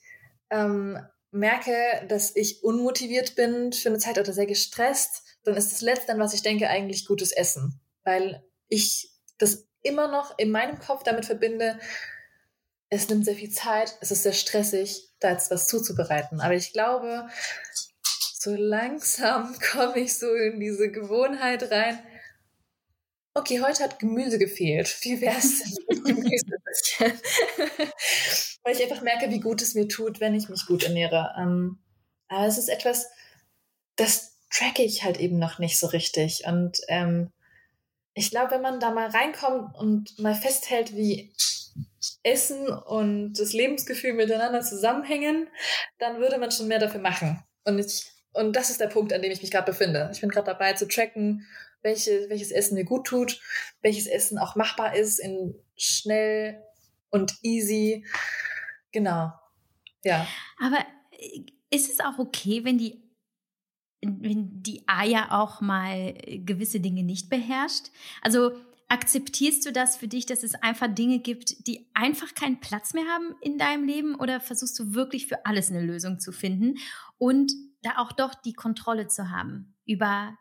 [0.51, 0.99] ähm,
[1.31, 1.75] merke,
[2.09, 6.19] dass ich unmotiviert bin für eine Zeit oder sehr gestresst, dann ist das Letzte, an
[6.19, 7.81] was ich denke, eigentlich gutes Essen.
[8.05, 11.79] Weil ich das immer noch in meinem Kopf damit verbinde,
[12.89, 16.41] es nimmt sehr viel Zeit, es ist sehr stressig, da jetzt was zuzubereiten.
[16.41, 17.29] Aber ich glaube,
[18.13, 21.99] so langsam komme ich so in diese Gewohnheit rein.
[23.35, 24.97] Okay, heute hat Gemüse gefehlt.
[25.03, 26.47] Wie wäre es denn mit Gemüse?
[28.63, 31.35] Weil ich einfach merke, wie gut es mir tut, wenn ich mich gut ernähre.
[31.39, 31.79] Ähm,
[32.29, 33.09] aber es ist etwas,
[33.97, 36.45] das tracke ich halt eben noch nicht so richtig.
[36.47, 37.31] Und ähm,
[38.15, 41.33] ich glaube, wenn man da mal reinkommt und mal festhält, wie
[42.23, 45.49] Essen und das Lebensgefühl miteinander zusammenhängen,
[45.99, 47.43] dann würde man schon mehr dafür machen.
[47.65, 50.11] Und ich, und das ist der Punkt, an dem ich mich gerade befinde.
[50.13, 51.47] Ich bin gerade dabei zu tracken,
[51.83, 53.41] welche, welches Essen mir gut tut,
[53.83, 56.63] welches Essen auch machbar ist in schnell
[57.11, 58.07] und easy.
[58.93, 59.33] Genau.
[60.05, 60.27] Ja.
[60.59, 60.79] Aber
[61.11, 63.06] äh, ist es auch okay, wenn die
[64.21, 67.91] wenn die Aya auch mal gewisse Dinge nicht beherrscht?
[68.23, 68.53] Also
[68.89, 73.07] akzeptierst du das für dich, dass es einfach Dinge gibt, die einfach keinen Platz mehr
[73.07, 76.77] haben in deinem Leben oder versuchst du wirklich für alles eine Lösung zu finden
[77.19, 77.53] und
[77.83, 80.37] da auch doch die Kontrolle zu haben über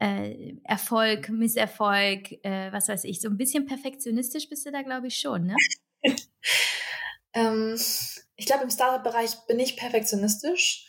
[0.00, 3.20] äh, Erfolg, Misserfolg, äh, was weiß ich.
[3.20, 5.56] So ein bisschen perfektionistisch bist du da, glaube ich, schon, ne?
[7.34, 7.76] ähm,
[8.36, 10.88] ich glaube, im Startup-Bereich bin ich perfektionistisch,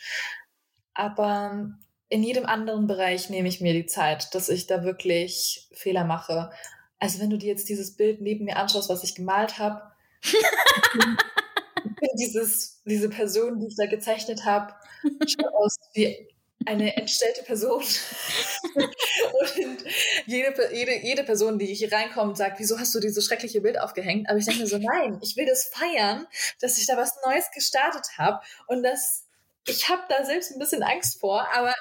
[0.94, 1.78] aber
[2.14, 6.52] in jedem anderen Bereich nehme ich mir die Zeit, dass ich da wirklich Fehler mache.
[7.00, 9.82] Also wenn du dir jetzt dieses Bild neben mir anschaust, was ich gemalt habe,
[12.20, 14.76] dieses, diese Person, die ich da gezeichnet habe,
[15.26, 16.30] schaut aus wie
[16.68, 17.82] eine entstellte Person.
[18.76, 19.84] und
[20.28, 24.30] jede, jede, jede Person, die hier reinkommt, sagt, wieso hast du dieses schreckliche Bild aufgehängt?
[24.30, 26.28] Aber ich denke mir so, nein, ich will das feiern,
[26.62, 29.26] dass ich da was Neues gestartet habe und dass
[29.68, 31.74] ich habe da selbst ein bisschen Angst vor, aber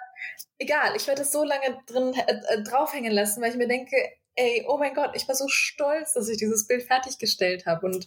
[0.58, 3.96] egal, ich werde das so lange drin äh, äh, draufhängen lassen, weil ich mir denke,
[4.34, 8.06] ey, oh mein Gott, ich war so stolz, dass ich dieses Bild fertiggestellt habe und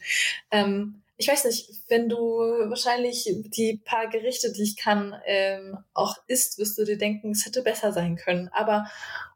[0.52, 6.18] ähm, ich weiß nicht, wenn du wahrscheinlich die paar Gerichte, die ich kann, ähm, auch
[6.28, 8.50] isst, wirst du dir denken, es hätte besser sein können.
[8.52, 8.86] Aber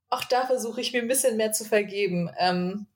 [0.10, 2.30] auch da versuche ich mir ein bisschen mehr zu vergeben.
[2.38, 2.88] Ähm,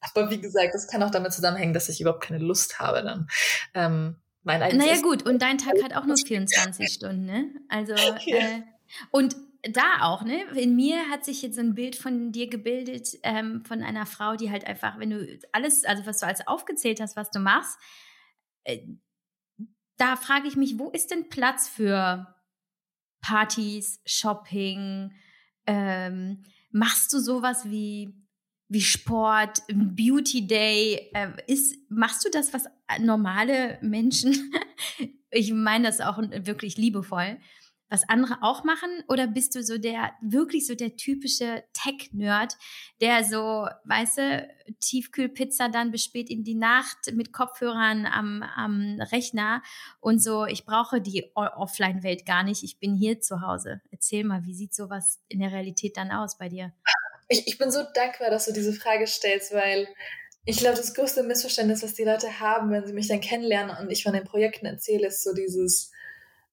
[0.00, 3.28] aber wie gesagt, das kann auch damit zusammenhängen, dass ich überhaupt keine Lust habe dann.
[3.74, 7.50] Ähm, mein naja gut, und dein Tag hat auch nur 24 Stunden, ne?
[7.68, 7.92] Also
[8.26, 8.62] äh,
[9.10, 10.44] und da auch, ne?
[10.54, 14.36] In mir hat sich jetzt so ein Bild von dir gebildet, ähm, von einer Frau,
[14.36, 17.78] die halt einfach, wenn du alles, also was du als aufgezählt hast, was du machst,
[18.64, 18.86] äh,
[19.96, 22.26] da frage ich mich, wo ist denn Platz für
[23.22, 25.12] Partys, Shopping?
[25.66, 28.14] Ähm, machst du sowas wie,
[28.68, 31.10] wie Sport, Beauty Day?
[31.14, 32.64] Äh, ist, machst du das, was
[33.00, 34.52] normale Menschen,
[35.30, 37.38] ich meine das auch wirklich liebevoll,
[37.88, 39.04] was andere auch machen?
[39.08, 42.56] Oder bist du so der, wirklich so der typische Tech-Nerd,
[43.00, 44.48] der so, weißt du,
[44.80, 49.62] Tiefkühlpizza dann bis spät in die Nacht mit Kopfhörern am, am Rechner
[50.00, 53.80] und so, ich brauche die Offline-Welt gar nicht, ich bin hier zu Hause.
[53.90, 56.72] Erzähl mal, wie sieht sowas in der Realität dann aus bei dir?
[57.28, 59.88] Ich, ich bin so dankbar, dass du diese Frage stellst, weil
[60.44, 63.90] ich glaube, das größte Missverständnis, was die Leute haben, wenn sie mich dann kennenlernen und
[63.90, 65.90] ich von den Projekten erzähle, ist so dieses,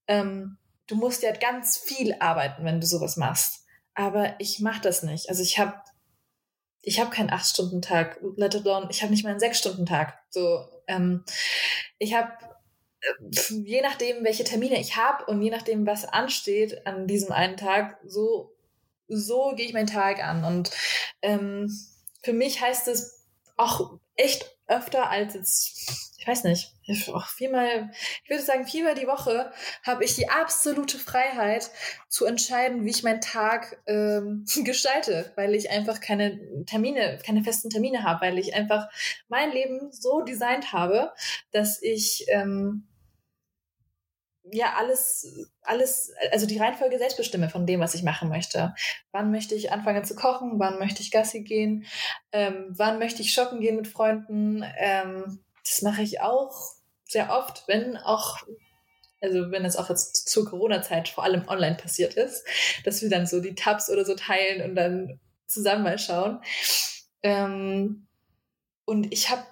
[0.07, 0.57] ähm,
[0.93, 3.65] du musst ja ganz viel arbeiten, wenn du sowas machst.
[3.95, 5.29] Aber ich mache das nicht.
[5.29, 5.73] Also ich habe
[6.85, 9.85] ich habe keinen acht Stunden Tag, let alone, ich habe nicht mal einen sechs Stunden
[9.85, 10.19] Tag.
[10.29, 11.23] So, ähm,
[11.97, 12.33] ich habe
[12.99, 13.33] äh,
[13.63, 17.99] je nachdem, welche Termine ich habe und je nachdem, was ansteht an diesem einen Tag,
[18.05, 18.55] so
[19.07, 20.43] so gehe ich meinen Tag an.
[20.43, 20.71] Und
[21.21, 21.71] ähm,
[22.21, 23.22] für mich heißt es
[23.57, 26.71] auch echt öfter als jetzt ich weiß nicht,
[27.09, 27.91] auch viermal,
[28.23, 29.51] ich würde sagen, viermal die Woche
[29.85, 31.69] habe ich die absolute Freiheit
[32.07, 37.69] zu entscheiden, wie ich meinen Tag ähm, gestalte, weil ich einfach keine Termine, keine festen
[37.69, 38.87] Termine habe, weil ich einfach
[39.27, 41.11] mein Leben so designt habe,
[41.51, 42.87] dass ich ähm,
[44.51, 48.73] ja alles, alles, also die Reihenfolge selbst bestimme von dem, was ich machen möchte.
[49.11, 50.59] Wann möchte ich anfangen zu kochen?
[50.59, 51.85] Wann möchte ich Gassi gehen?
[52.31, 54.63] Ähm, wann möchte ich shoppen gehen mit Freunden?
[54.77, 56.53] Ähm, das mache ich auch
[57.05, 58.37] sehr oft, wenn auch,
[59.21, 62.45] also wenn es auch jetzt zur Corona-Zeit vor allem online passiert ist,
[62.83, 66.41] dass wir dann so die Tabs oder so teilen und dann zusammen mal schauen.
[67.21, 68.07] Ähm,
[68.85, 69.45] und ich habe,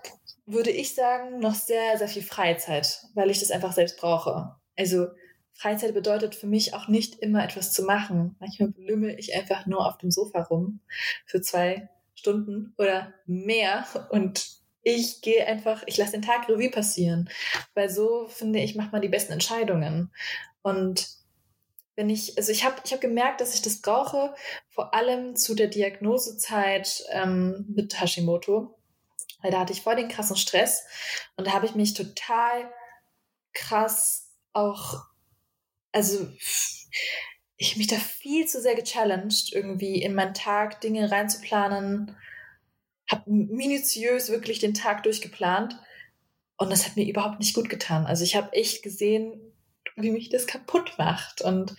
[0.46, 4.61] würde ich sagen, noch sehr, sehr viel Freizeit, weil ich das einfach selbst brauche.
[4.82, 5.10] Also
[5.54, 8.36] Freizeit bedeutet für mich auch nicht immer etwas zu machen.
[8.40, 10.80] Manchmal lümmel ich einfach nur auf dem Sofa rum
[11.28, 17.30] für zwei Stunden oder mehr und ich gehe einfach, ich lasse den Tag Revue passieren,
[17.76, 20.12] weil so finde ich, macht man die besten Entscheidungen.
[20.64, 21.10] Und
[21.96, 24.34] wenn ich, also ich habe ich hab gemerkt, dass ich das brauche,
[24.68, 28.80] vor allem zu der Diagnosezeit ähm, mit Hashimoto.
[29.44, 30.86] Weil da hatte ich voll den krassen Stress
[31.36, 32.72] und da habe ich mich total
[33.54, 35.06] krass auch,
[35.92, 36.28] also
[37.58, 42.18] ich mich da viel zu sehr gechallenged, irgendwie in meinen Tag Dinge reinzuplanen,
[43.10, 45.78] habe minutiös wirklich den Tag durchgeplant.
[46.58, 48.06] Und das hat mir überhaupt nicht gut getan.
[48.06, 49.40] Also ich habe echt gesehen,
[49.96, 51.42] wie mich das kaputt macht.
[51.42, 51.76] Und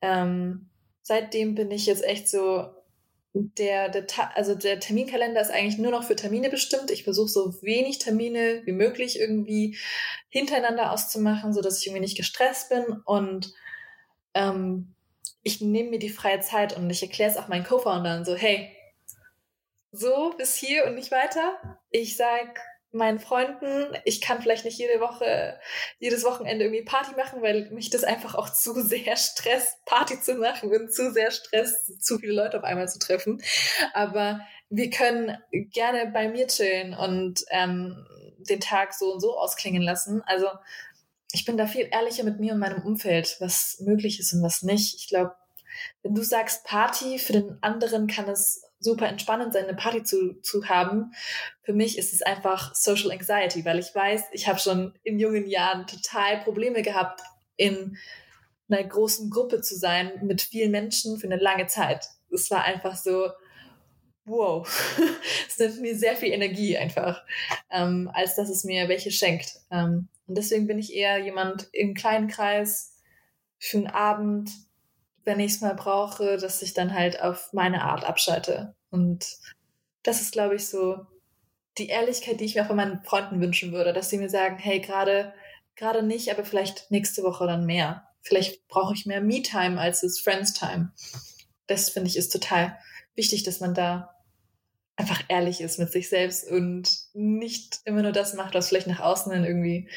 [0.00, 0.70] ähm,
[1.02, 2.68] seitdem bin ich jetzt echt so
[3.34, 4.06] der, der,
[4.36, 6.90] also der Terminkalender ist eigentlich nur noch für Termine bestimmt.
[6.90, 9.76] Ich versuche so wenig Termine wie möglich irgendwie
[10.28, 12.84] hintereinander auszumachen, sodass ich irgendwie nicht gestresst bin.
[13.04, 13.52] Und
[14.34, 14.94] ähm,
[15.42, 18.70] ich nehme mir die freie Zeit und ich erkläre es auch meinen Co-Foundern so, hey,
[19.92, 21.80] so bis hier und nicht weiter.
[21.90, 22.60] Ich sag
[22.90, 25.58] meinen Freunden, ich kann vielleicht nicht jede Woche,
[25.98, 30.34] jedes Wochenende irgendwie Party machen, weil mich das einfach auch zu sehr stresst, Party zu
[30.34, 33.42] machen und zu sehr stresst, zu viele Leute auf einmal zu treffen.
[33.92, 38.06] Aber wir können gerne bei mir chillen und ähm,
[38.38, 40.22] den Tag so und so ausklingen lassen.
[40.26, 40.46] Also
[41.32, 44.62] ich bin da viel ehrlicher mit mir und meinem Umfeld, was möglich ist und was
[44.62, 44.94] nicht.
[44.94, 45.34] Ich glaube,
[46.02, 50.40] wenn du sagst Party, für den anderen kann es super entspannend sein, eine Party zu,
[50.40, 51.12] zu haben.
[51.62, 55.46] Für mich ist es einfach Social Anxiety, weil ich weiß, ich habe schon in jungen
[55.46, 57.20] Jahren total Probleme gehabt,
[57.56, 57.96] in
[58.68, 62.06] einer großen Gruppe zu sein mit vielen Menschen für eine lange Zeit.
[62.30, 63.30] Es war einfach so,
[64.24, 64.66] wow,
[65.48, 67.24] es nimmt mir sehr viel Energie einfach,
[67.70, 69.60] ähm, als dass es mir welche schenkt.
[69.70, 72.94] Ähm, und deswegen bin ich eher jemand im kleinen Kreis
[73.58, 74.50] für einen Abend,
[75.28, 78.74] wenn ich es mal brauche, dass ich dann halt auf meine Art abschalte.
[78.90, 79.36] Und
[80.02, 81.04] das ist, glaube ich, so
[81.76, 84.80] die Ehrlichkeit, die ich mir von meinen Freunden wünschen würde, dass sie mir sagen, hey,
[84.80, 85.34] gerade
[85.76, 88.08] gerade nicht, aber vielleicht nächste Woche dann mehr.
[88.22, 90.92] Vielleicht brauche ich mehr Me-Time als es Friends-Time.
[91.66, 92.78] Das finde ich ist total
[93.14, 94.16] wichtig, dass man da
[94.96, 99.00] einfach ehrlich ist mit sich selbst und nicht immer nur das macht, was vielleicht nach
[99.00, 99.90] außen dann irgendwie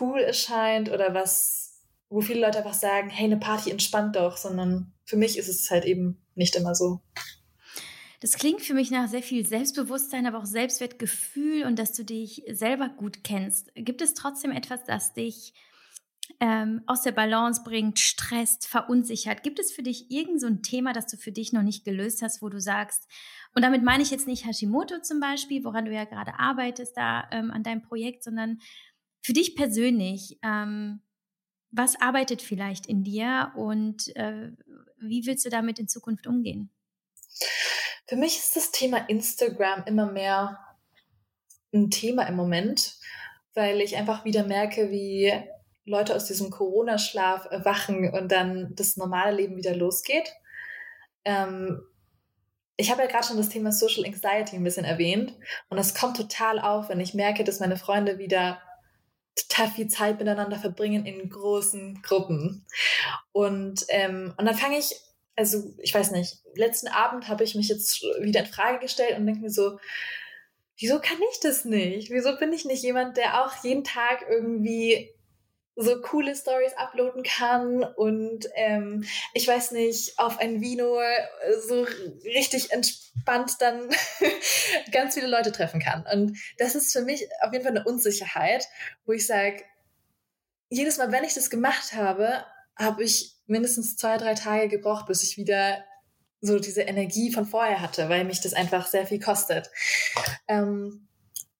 [0.00, 1.65] cool erscheint oder was
[2.08, 5.70] wo viele Leute einfach sagen, hey, eine Party entspannt doch, sondern für mich ist es
[5.70, 7.00] halt eben nicht immer so.
[8.20, 12.42] Das klingt für mich nach sehr viel Selbstbewusstsein, aber auch Selbstwertgefühl und dass du dich
[12.50, 13.70] selber gut kennst.
[13.74, 15.52] Gibt es trotzdem etwas, das dich
[16.40, 19.42] ähm, aus der Balance bringt, stresst, verunsichert?
[19.42, 22.22] Gibt es für dich irgend so ein Thema, das du für dich noch nicht gelöst
[22.22, 23.06] hast, wo du sagst,
[23.54, 27.28] und damit meine ich jetzt nicht Hashimoto zum Beispiel, woran du ja gerade arbeitest da
[27.32, 28.58] ähm, an deinem Projekt, sondern
[29.22, 31.00] für dich persönlich, ähm,
[31.76, 34.50] was arbeitet vielleicht in dir und äh,
[34.98, 36.70] wie willst du damit in Zukunft umgehen?
[38.08, 40.58] Für mich ist das Thema Instagram immer mehr
[41.74, 42.96] ein Thema im Moment,
[43.54, 45.32] weil ich einfach wieder merke, wie
[45.84, 50.32] Leute aus diesem Corona-Schlaf erwachen und dann das normale Leben wieder losgeht.
[51.24, 51.82] Ähm,
[52.76, 55.34] ich habe ja gerade schon das Thema Social Anxiety ein bisschen erwähnt
[55.68, 58.60] und das kommt total auf, wenn ich merke, dass meine Freunde wieder
[59.36, 62.66] total viel Zeit miteinander verbringen in großen Gruppen.
[63.32, 64.94] Und, ähm, und dann fange ich,
[65.36, 69.26] also ich weiß nicht, letzten Abend habe ich mich jetzt wieder in Frage gestellt und
[69.26, 69.78] denke mir so,
[70.78, 72.10] wieso kann ich das nicht?
[72.10, 75.14] Wieso bin ich nicht jemand, der auch jeden Tag irgendwie
[75.76, 79.04] so coole Stories uploaden kann und ähm,
[79.34, 81.86] ich weiß nicht, auf ein Vino äh, so
[82.24, 83.90] richtig entspannt dann
[84.90, 86.06] ganz viele Leute treffen kann.
[86.10, 88.66] Und das ist für mich auf jeden Fall eine Unsicherheit,
[89.04, 89.62] wo ich sage,
[90.70, 95.22] jedes Mal, wenn ich das gemacht habe, habe ich mindestens zwei, drei Tage gebraucht, bis
[95.22, 95.84] ich wieder
[96.40, 99.70] so diese Energie von vorher hatte, weil mich das einfach sehr viel kostet.
[100.48, 101.08] Ähm,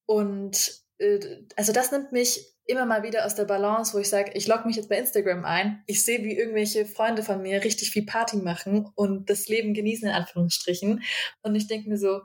[0.06, 1.20] und äh,
[1.56, 4.66] also das nimmt mich immer mal wieder aus der Balance, wo ich sage, ich logge
[4.66, 5.82] mich jetzt bei Instagram ein.
[5.86, 10.08] Ich sehe, wie irgendwelche Freunde von mir richtig viel Party machen und das Leben genießen,
[10.08, 11.02] in Anführungsstrichen.
[11.42, 12.20] Und ich denke mir so,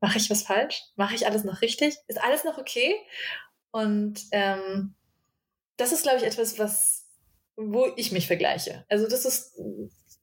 [0.00, 0.82] mache ich was falsch?
[0.96, 1.96] Mache ich alles noch richtig?
[2.06, 2.94] Ist alles noch okay?
[3.72, 4.94] Und ähm,
[5.76, 7.06] das ist, glaube ich, etwas, was,
[7.56, 8.84] wo ich mich vergleiche.
[8.88, 9.58] Also das ist,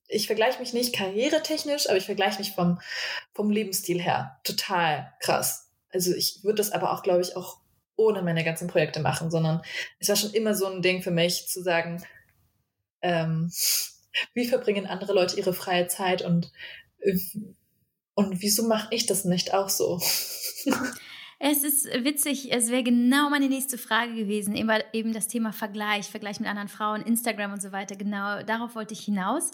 [0.08, 2.80] ich vergleiche mich nicht karrieretechnisch, aber ich vergleiche mich vom,
[3.34, 4.39] vom Lebensstil her.
[4.43, 5.70] Total krass.
[5.89, 7.61] Also ich würde das aber auch, glaube ich, auch
[8.02, 9.62] ohne meine ganzen Projekte machen, sondern
[9.99, 12.04] es war schon immer so ein Ding für mich zu sagen,
[13.02, 13.52] ähm,
[14.34, 16.52] wie verbringen andere Leute ihre freie Zeit und,
[18.16, 20.02] und wieso mache ich das nicht auch so?
[21.43, 26.39] Es ist witzig, es wäre genau meine nächste Frage gewesen, eben das Thema Vergleich, Vergleich
[26.39, 27.95] mit anderen Frauen, Instagram und so weiter.
[27.95, 29.49] Genau darauf wollte ich hinaus.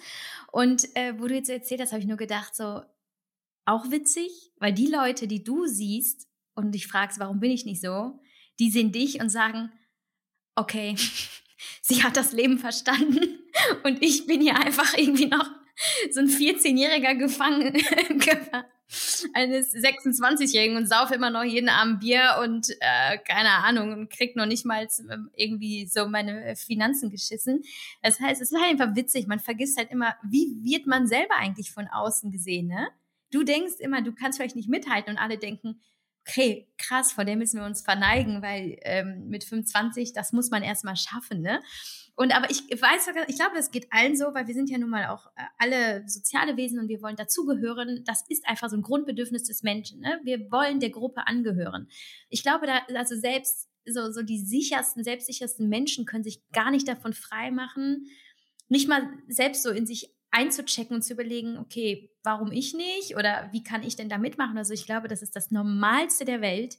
[0.52, 2.82] Und äh, wo du jetzt erzählt hast, habe ich nur gedacht, so
[3.64, 7.82] auch witzig, weil die Leute, die du siehst und dich fragst, warum bin ich nicht
[7.82, 8.20] so,
[8.60, 9.72] die sehen dich und sagen,
[10.56, 10.96] okay,
[11.82, 13.40] sie hat das Leben verstanden
[13.84, 15.50] und ich bin hier einfach irgendwie noch
[16.12, 17.80] so ein 14-jähriger Gefangener.
[19.34, 24.36] eines 26-Jährigen und saufe immer noch jeden Abend Bier und äh, keine Ahnung und krieg
[24.36, 27.64] noch nicht mal ähm, irgendwie so meine Finanzen geschissen.
[28.02, 29.28] Das heißt, es ist halt einfach witzig.
[29.28, 32.90] Man vergisst halt immer, wie wird man selber eigentlich von außen gesehen, ne?
[33.30, 35.82] Du denkst immer, du kannst vielleicht nicht mithalten und alle denken,
[36.28, 40.64] okay, krass, vor dem müssen wir uns verneigen, weil ähm, mit 25, das muss man
[40.64, 41.62] erstmal schaffen, ne?
[42.16, 44.90] Und aber ich weiß, ich glaube, das geht allen so, weil wir sind ja nun
[44.90, 48.04] mal auch äh, alle soziale Wesen und wir wollen dazugehören.
[48.06, 50.00] Das ist einfach so ein Grundbedürfnis des Menschen.
[50.00, 50.20] Ne?
[50.24, 51.88] Wir wollen der Gruppe angehören.
[52.30, 56.88] Ich glaube, da, also selbst so, so die sichersten, selbstsichersten Menschen können sich gar nicht
[56.88, 58.08] davon freimachen,
[58.68, 63.50] nicht mal selbst so in sich einzuchecken und zu überlegen, okay, warum ich nicht oder
[63.54, 64.58] wie kann ich denn da mitmachen?
[64.58, 66.78] Also ich glaube, das ist das Normalste der Welt,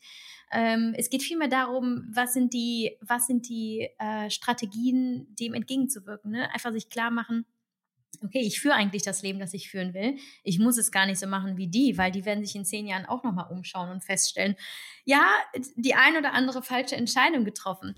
[0.51, 6.31] ähm, es geht vielmehr darum, was sind die, was sind die äh, Strategien, dem entgegenzuwirken.
[6.31, 6.53] Ne?
[6.53, 7.45] Einfach sich klar machen,
[8.25, 10.17] okay, ich führe eigentlich das Leben, das ich führen will.
[10.43, 12.87] Ich muss es gar nicht so machen wie die, weil die werden sich in zehn
[12.87, 14.57] Jahren auch nochmal umschauen und feststellen,
[15.05, 15.27] ja,
[15.77, 17.95] die ein oder andere falsche Entscheidung getroffen.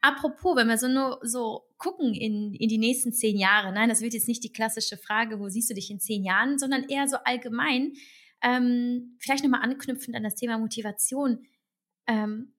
[0.00, 4.00] Apropos, wenn wir so nur so gucken in, in die nächsten zehn Jahre, nein, das
[4.00, 7.08] wird jetzt nicht die klassische Frage, wo siehst du dich in zehn Jahren, sondern eher
[7.08, 7.92] so allgemein,
[8.42, 11.46] ähm, vielleicht nochmal anknüpfend an das Thema Motivation
[12.06, 12.54] ähm,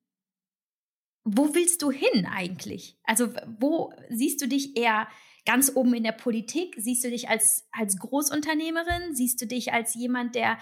[1.26, 2.98] wo willst du hin eigentlich?
[3.04, 5.08] Also wo siehst du dich eher
[5.46, 6.76] ganz oben in der Politik?
[6.78, 9.16] Siehst du dich als, als Großunternehmerin?
[9.16, 10.58] Siehst du dich als jemand, der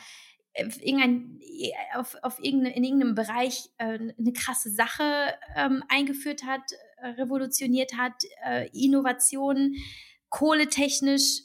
[0.53, 6.43] äh, irgendein, äh, auf, auf irgendeine, in irgendeinem Bereich äh, eine krasse Sache ähm, eingeführt
[6.43, 9.75] hat, äh, revolutioniert hat, äh, Innovationen,
[10.29, 11.43] kohletechnisch?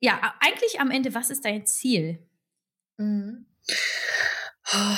[0.00, 2.18] Ja, eigentlich am Ende, was ist dein Ziel?
[2.96, 3.46] Mhm.
[4.72, 4.96] Oh,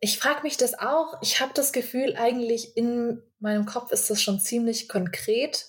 [0.00, 1.20] ich frage mich das auch.
[1.22, 5.66] Ich habe das Gefühl, eigentlich in meinem Kopf ist das schon ziemlich konkret,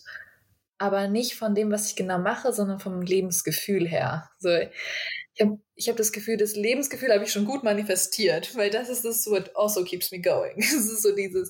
[0.80, 4.30] aber nicht von dem, was ich genau mache, sondern vom Lebensgefühl her.
[4.40, 8.90] So, ich habe hab das Gefühl, das Lebensgefühl habe ich schon gut manifestiert, weil das
[8.90, 10.56] ist das, what also keeps me going.
[10.58, 11.50] Es ist so dieses,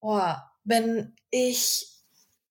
[0.00, 0.32] oh,
[0.64, 1.98] wenn ich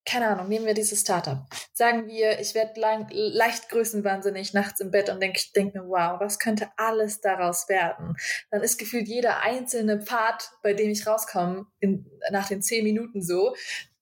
[0.08, 1.46] keine Ahnung, nehmen wir dieses Startup.
[1.74, 6.40] Sagen wir, ich werde leicht größenwahnsinnig nachts im Bett und denke denk mir, wow, was
[6.40, 8.16] könnte alles daraus werden?
[8.50, 13.22] Dann ist gefühlt jeder einzelne Part, bei dem ich rauskomme, in, nach den zehn Minuten
[13.22, 13.54] so,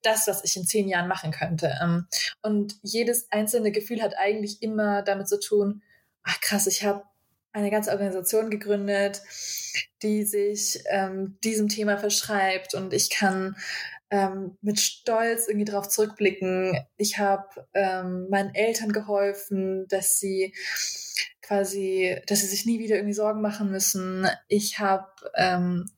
[0.05, 1.73] das, was ich in zehn Jahren machen könnte.
[1.81, 2.07] Ähm,
[2.41, 5.81] und jedes einzelne Gefühl hat eigentlich immer damit zu tun,
[6.23, 7.03] ach krass, ich habe
[7.51, 9.21] eine ganze Organisation gegründet,
[10.03, 13.55] die sich ähm, diesem Thema verschreibt und ich kann
[14.09, 16.77] ähm, mit Stolz irgendwie darauf zurückblicken.
[16.97, 20.53] Ich habe ähm, meinen Eltern geholfen, dass sie
[21.41, 24.27] quasi, dass sie sich nie wieder irgendwie Sorgen machen müssen.
[24.47, 25.89] Ich habe ähm,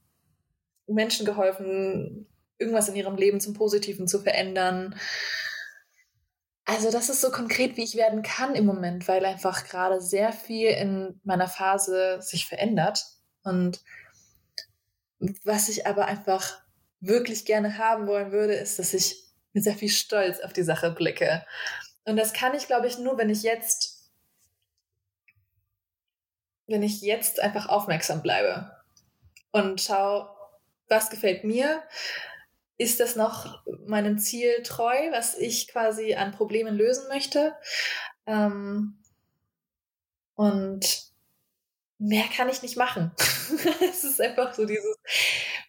[0.87, 2.27] Menschen geholfen,
[2.57, 4.95] irgendwas in ihrem Leben zum Positiven zu verändern.
[6.65, 10.33] Also das ist so konkret, wie ich werden kann im Moment, weil einfach gerade sehr
[10.33, 13.05] viel in meiner Phase sich verändert
[13.43, 13.81] und
[15.43, 16.61] was ich aber einfach
[16.99, 20.91] wirklich gerne haben wollen würde, ist, dass ich mit sehr viel Stolz auf die Sache
[20.91, 21.45] blicke.
[22.05, 24.11] Und das kann ich, glaube ich, nur, wenn ich jetzt,
[26.67, 28.71] wenn ich jetzt einfach aufmerksam bleibe
[29.51, 30.29] und schaue,
[30.87, 31.83] was gefällt mir,
[32.77, 37.55] ist das noch meinem Ziel treu, was ich quasi an Problemen lösen möchte.
[38.25, 38.99] Ähm,
[40.35, 41.07] und
[41.97, 43.11] mehr kann ich nicht machen.
[43.89, 44.95] es ist einfach so dieses,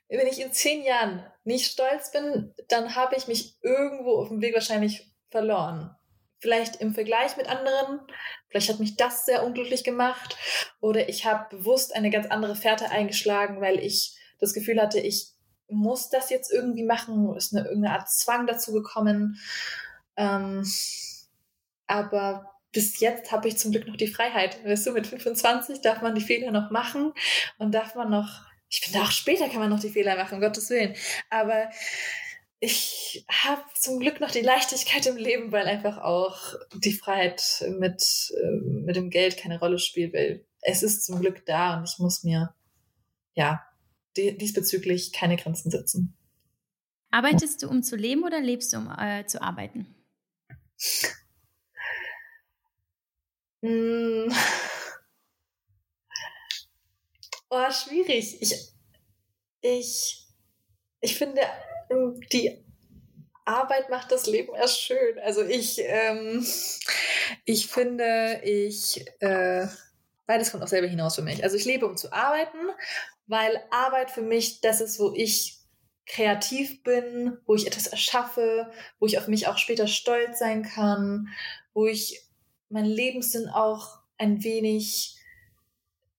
[0.08, 4.42] wenn ich in zehn Jahren nicht stolz bin, dann habe ich mich irgendwo auf dem
[4.42, 5.94] Weg wahrscheinlich verloren.
[6.40, 8.00] Vielleicht im Vergleich mit anderen,
[8.48, 10.36] vielleicht hat mich das sehr unglücklich gemacht
[10.80, 15.32] oder ich habe bewusst eine ganz andere Fährte eingeschlagen, weil ich das Gefühl hatte, ich
[15.68, 19.38] muss das jetzt irgendwie machen, ist eine irgendeine Art Zwang dazu gekommen.
[20.16, 20.64] Ähm,
[21.86, 24.64] aber bis jetzt habe ich zum Glück noch die Freiheit.
[24.64, 27.12] Weißt du, mit 25 darf man die Fehler noch machen
[27.58, 30.40] und darf man noch ich finde auch später kann man noch die Fehler machen, um
[30.40, 30.94] Gottes Willen.
[31.30, 31.70] Aber
[32.60, 38.32] ich habe zum Glück noch die Leichtigkeit im Leben, weil einfach auch die Freiheit mit,
[38.42, 41.98] ähm, mit dem Geld keine Rolle spielt, weil es ist zum Glück da und ich
[41.98, 42.54] muss mir,
[43.34, 43.64] ja,
[44.18, 46.14] diesbezüglich keine Grenzen setzen.
[47.10, 49.86] Arbeitest du, um zu leben oder lebst du, um äh, zu arbeiten?
[53.62, 54.30] Mm.
[57.50, 58.40] Oh, schwierig.
[58.42, 58.54] Ich,
[59.62, 60.26] ich,
[61.00, 61.40] ich finde,
[61.90, 62.64] ähm, die
[63.44, 65.18] Arbeit macht das Leben erst schön.
[65.20, 66.46] Also ich, ähm,
[67.46, 69.66] ich finde, ich, äh,
[70.28, 71.42] beides kommt auch selber hinaus für mich.
[71.42, 72.58] Also ich lebe, um zu arbeiten,
[73.26, 75.58] weil Arbeit für mich das ist, wo ich
[76.06, 78.70] kreativ bin, wo ich etwas erschaffe,
[79.00, 81.28] wo ich auf mich auch später stolz sein kann,
[81.72, 82.22] wo ich
[82.68, 85.16] meinen Lebenssinn auch ein wenig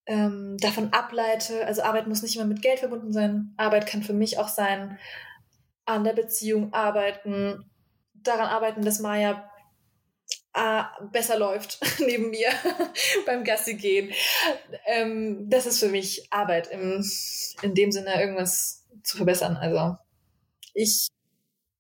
[0.08, 3.54] ähm, davon ableite, also Arbeit muss nicht immer mit Geld verbunden sein.
[3.58, 4.98] Arbeit kann für mich auch sein,
[5.86, 7.70] an der Beziehung arbeiten,
[8.14, 9.49] daran arbeiten, dass Maya
[10.54, 12.50] äh, besser läuft neben mir
[13.26, 14.12] beim Gassi gehen.
[14.86, 17.06] Ähm, das ist für mich Arbeit, im,
[17.62, 19.58] in dem Sinne irgendwas zu verbessern.
[19.58, 19.98] Also
[20.74, 21.08] ich,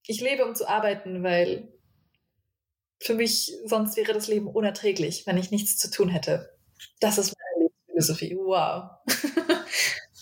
[0.05, 1.71] ich lebe, um zu arbeiten, weil
[3.01, 6.53] für mich sonst wäre das Leben unerträglich, wenn ich nichts zu tun hätte.
[6.99, 8.35] Das ist meine Lebensphilosophie.
[8.35, 8.89] Wow.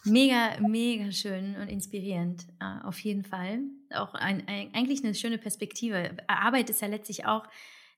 [0.09, 3.59] Mega, mega schön und inspirierend, äh, auf jeden Fall.
[3.93, 6.15] Auch ein, ein, eigentlich eine schöne Perspektive.
[6.27, 7.45] Arbeit ist ja letztlich auch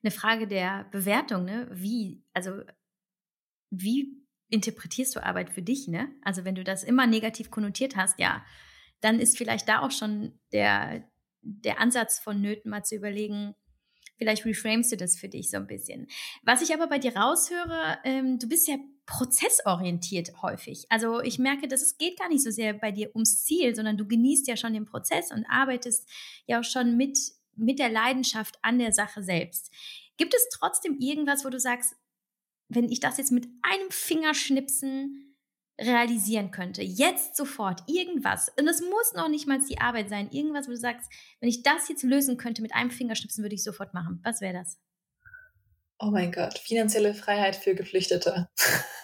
[0.02, 1.68] eine Frage der Bewertung, ne?
[1.70, 2.62] Wie, also
[3.70, 6.08] wie interpretierst du Arbeit für dich, ne?
[6.22, 8.44] Also wenn du das immer negativ konnotiert hast, ja,
[9.00, 11.08] dann ist vielleicht da auch schon der,
[11.42, 13.54] der Ansatz von Nöten mal zu überlegen,
[14.20, 16.06] vielleicht reframest du das für dich so ein bisschen.
[16.42, 18.76] Was ich aber bei dir raushöre, ähm, du bist ja
[19.06, 20.84] prozessorientiert häufig.
[20.90, 23.96] Also ich merke, dass es geht gar nicht so sehr bei dir ums Ziel, sondern
[23.96, 26.08] du genießt ja schon den Prozess und arbeitest
[26.46, 27.18] ja auch schon mit,
[27.60, 29.70] mit der Leidenschaft an der Sache selbst.
[30.16, 31.94] Gibt es trotzdem irgendwas, wo du sagst,
[32.68, 35.30] wenn ich das jetzt mit einem Fingerschnipsen
[35.80, 36.82] realisieren könnte.
[36.82, 38.50] Jetzt sofort irgendwas.
[38.58, 40.30] Und es muss noch nicht mal die Arbeit sein.
[40.30, 43.64] Irgendwas, wo du sagst, wenn ich das jetzt lösen könnte mit einem Fingerschnipsen, würde ich
[43.64, 44.20] sofort machen.
[44.22, 44.78] Was wäre das?
[45.98, 48.48] Oh mein Gott, finanzielle Freiheit für Geflüchtete.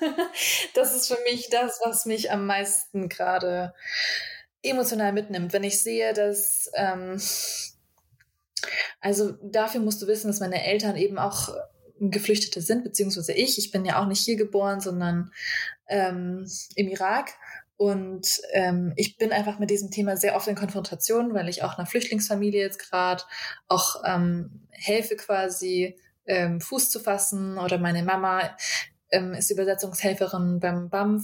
[0.75, 3.75] das ist für mich das, was mich am meisten gerade
[4.63, 5.53] emotional mitnimmt.
[5.53, 7.21] Wenn ich sehe, dass, ähm,
[9.07, 11.51] also dafür musst du wissen, dass meine Eltern eben auch
[12.01, 13.57] Geflüchtete sind, beziehungsweise ich.
[13.57, 15.31] Ich bin ja auch nicht hier geboren, sondern
[15.87, 16.45] ähm,
[16.75, 17.31] im Irak.
[17.77, 21.79] Und ähm, ich bin einfach mit diesem Thema sehr oft in Konfrontation, weil ich auch
[21.79, 23.23] einer Flüchtlingsfamilie jetzt gerade
[23.69, 25.97] auch ähm, helfe quasi
[26.27, 28.57] ähm, Fuß zu fassen oder meine Mama
[29.13, 31.23] ähm, ist Übersetzungshelferin beim BAMF.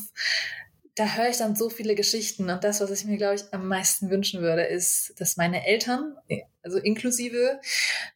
[0.95, 3.67] Da höre ich dann so viele Geschichten und das, was ich mir, glaube ich, am
[3.67, 6.17] meisten wünschen würde, ist, dass meine Eltern,
[6.63, 7.61] also inklusive,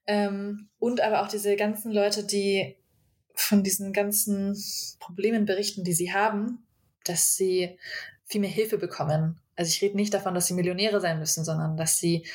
[0.07, 2.77] ähm, und aber auch diese ganzen Leute, die
[3.35, 4.57] von diesen ganzen
[4.99, 6.67] Problemen berichten, die sie haben,
[7.05, 7.79] dass sie
[8.25, 9.41] viel mehr Hilfe bekommen.
[9.55, 12.27] Also ich rede nicht davon, dass sie Millionäre sein müssen, sondern dass sie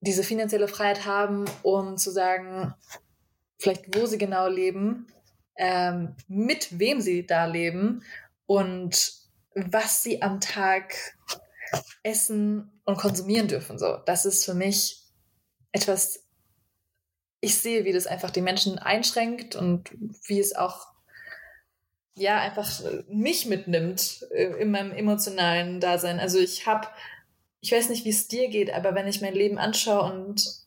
[0.00, 2.74] diese finanzielle Freiheit haben, um zu sagen,
[3.58, 5.06] vielleicht wo sie genau leben,
[5.56, 8.02] ähm, mit wem sie da leben
[8.52, 9.12] und
[9.54, 10.94] was sie am Tag
[12.02, 13.78] essen und konsumieren dürfen.
[13.78, 15.02] So, das ist für mich
[15.72, 16.20] etwas
[17.40, 19.90] ich sehe, wie das einfach die Menschen einschränkt und
[20.26, 20.86] wie es auch
[22.14, 22.70] ja einfach
[23.08, 26.20] mich mitnimmt äh, in meinem emotionalen Dasein.
[26.20, 26.86] Also ich habe,
[27.60, 30.61] ich weiß nicht, wie es dir geht, aber wenn ich mein Leben anschaue und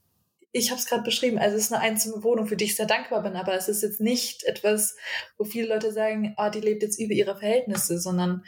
[0.58, 2.86] ich habe es gerade beschrieben, also es ist eine einzelne Wohnung, für die ich sehr
[2.86, 4.96] dankbar bin, aber es ist jetzt nicht etwas,
[5.38, 8.46] wo viele Leute sagen, oh, die lebt jetzt über ihre Verhältnisse, sondern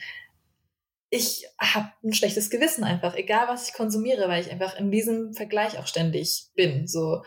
[1.09, 5.33] ich habe ein schlechtes Gewissen einfach, egal was ich konsumiere, weil ich einfach in diesem
[5.33, 6.87] Vergleich auch ständig bin.
[6.87, 7.23] So,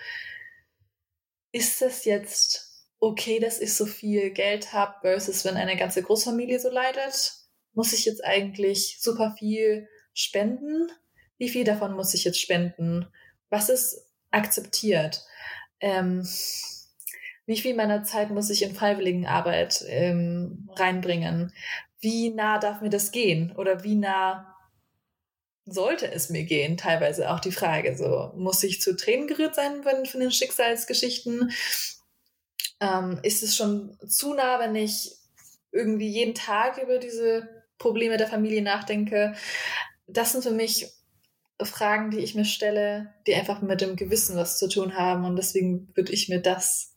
[1.53, 6.59] ist das jetzt okay, dass ich so viel Geld habe, versus wenn eine ganze Großfamilie
[6.59, 7.35] so leidet?
[7.75, 10.91] Muss ich jetzt eigentlich super viel spenden?
[11.37, 13.07] Wie viel davon muss ich jetzt spenden?
[13.51, 15.25] Was ist akzeptiert?
[15.81, 16.27] Ähm,
[17.47, 21.53] wie viel meiner Zeit muss ich in Freiwilligenarbeit ähm, reinbringen?
[22.01, 23.53] Wie nah darf mir das gehen?
[23.57, 24.57] Oder wie nah
[25.65, 29.85] sollte es mir gehen, teilweise auch die Frage, so muss ich zu Tränen gerührt sein
[29.85, 31.53] wenn, von den Schicksalsgeschichten?
[32.81, 35.13] Ähm, ist es schon zu nah, wenn ich
[35.73, 39.35] irgendwie jeden Tag über diese Probleme der Familie nachdenke?
[40.07, 40.89] Das sind für mich
[41.67, 45.37] Fragen, die ich mir stelle, die einfach mit dem Gewissen was zu tun haben und
[45.37, 46.97] deswegen würde ich mir das,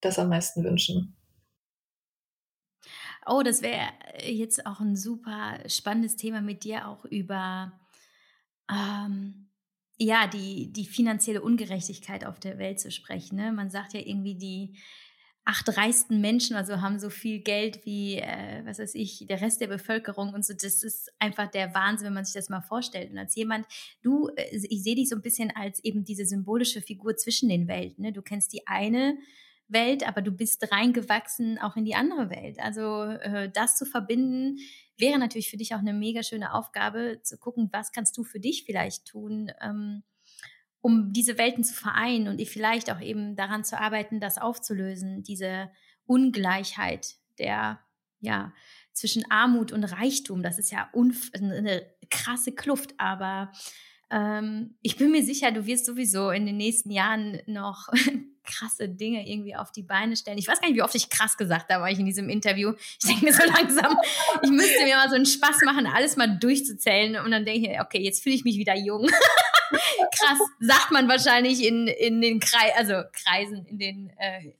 [0.00, 1.16] das am meisten wünschen.
[3.26, 3.88] Oh, das wäre
[4.24, 7.72] jetzt auch ein super spannendes Thema mit dir auch über
[8.70, 9.48] ähm,
[9.96, 13.36] ja die die finanzielle Ungerechtigkeit auf der Welt zu sprechen.
[13.36, 13.52] Ne?
[13.52, 14.76] Man sagt ja irgendwie die
[15.44, 19.60] acht reichsten Menschen, also haben so viel Geld wie, äh, was weiß ich, der Rest
[19.60, 20.54] der Bevölkerung und so.
[20.54, 23.10] Das ist einfach der Wahnsinn, wenn man sich das mal vorstellt.
[23.10, 23.66] Und als jemand,
[24.02, 27.66] du, äh, ich sehe dich so ein bisschen als eben diese symbolische Figur zwischen den
[27.66, 28.04] Welten.
[28.04, 28.12] Ne?
[28.12, 29.18] Du kennst die eine
[29.66, 32.60] Welt, aber du bist reingewachsen auch in die andere Welt.
[32.60, 34.58] Also äh, das zu verbinden,
[34.96, 38.38] wäre natürlich für dich auch eine mega schöne Aufgabe, zu gucken, was kannst du für
[38.38, 40.04] dich vielleicht tun, ähm,
[40.82, 45.70] um diese Welten zu vereinen und vielleicht auch eben daran zu arbeiten, das aufzulösen, diese
[46.06, 47.80] Ungleichheit der,
[48.20, 48.52] ja,
[48.92, 50.42] zwischen Armut und Reichtum.
[50.42, 53.52] Das ist ja eine krasse Kluft, aber
[54.10, 57.88] ähm, ich bin mir sicher, du wirst sowieso in den nächsten Jahren noch
[58.44, 60.36] krasse Dinge irgendwie auf die Beine stellen.
[60.36, 62.72] Ich weiß gar nicht, wie oft ich krass gesagt habe, ich in diesem Interview.
[63.00, 63.96] Ich denke mir so langsam,
[64.42, 67.24] ich müsste mir mal so einen Spaß machen, alles mal durchzuzählen.
[67.24, 69.08] Und dann denke ich, okay, jetzt fühle ich mich wieder jung.
[70.22, 74.52] Krass, sagt man wahrscheinlich in, in den Kreisen, also Kreisen, in den äh,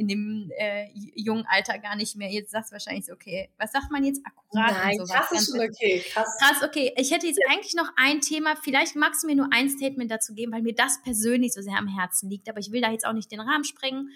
[0.00, 2.30] in dem äh, jungen Alter gar nicht mehr.
[2.30, 4.72] Jetzt sagst du wahrscheinlich so, okay, was sagt man jetzt akkurat?
[4.72, 6.02] Nein, und krass ist schon okay.
[6.10, 6.38] Krass.
[6.40, 6.94] krass, okay.
[6.96, 8.56] Ich hätte jetzt eigentlich noch ein Thema.
[8.56, 11.76] Vielleicht magst du mir nur ein Statement dazu geben, weil mir das persönlich so sehr
[11.76, 12.48] am Herzen liegt.
[12.48, 14.10] Aber ich will da jetzt auch nicht den Rahmen sprengen.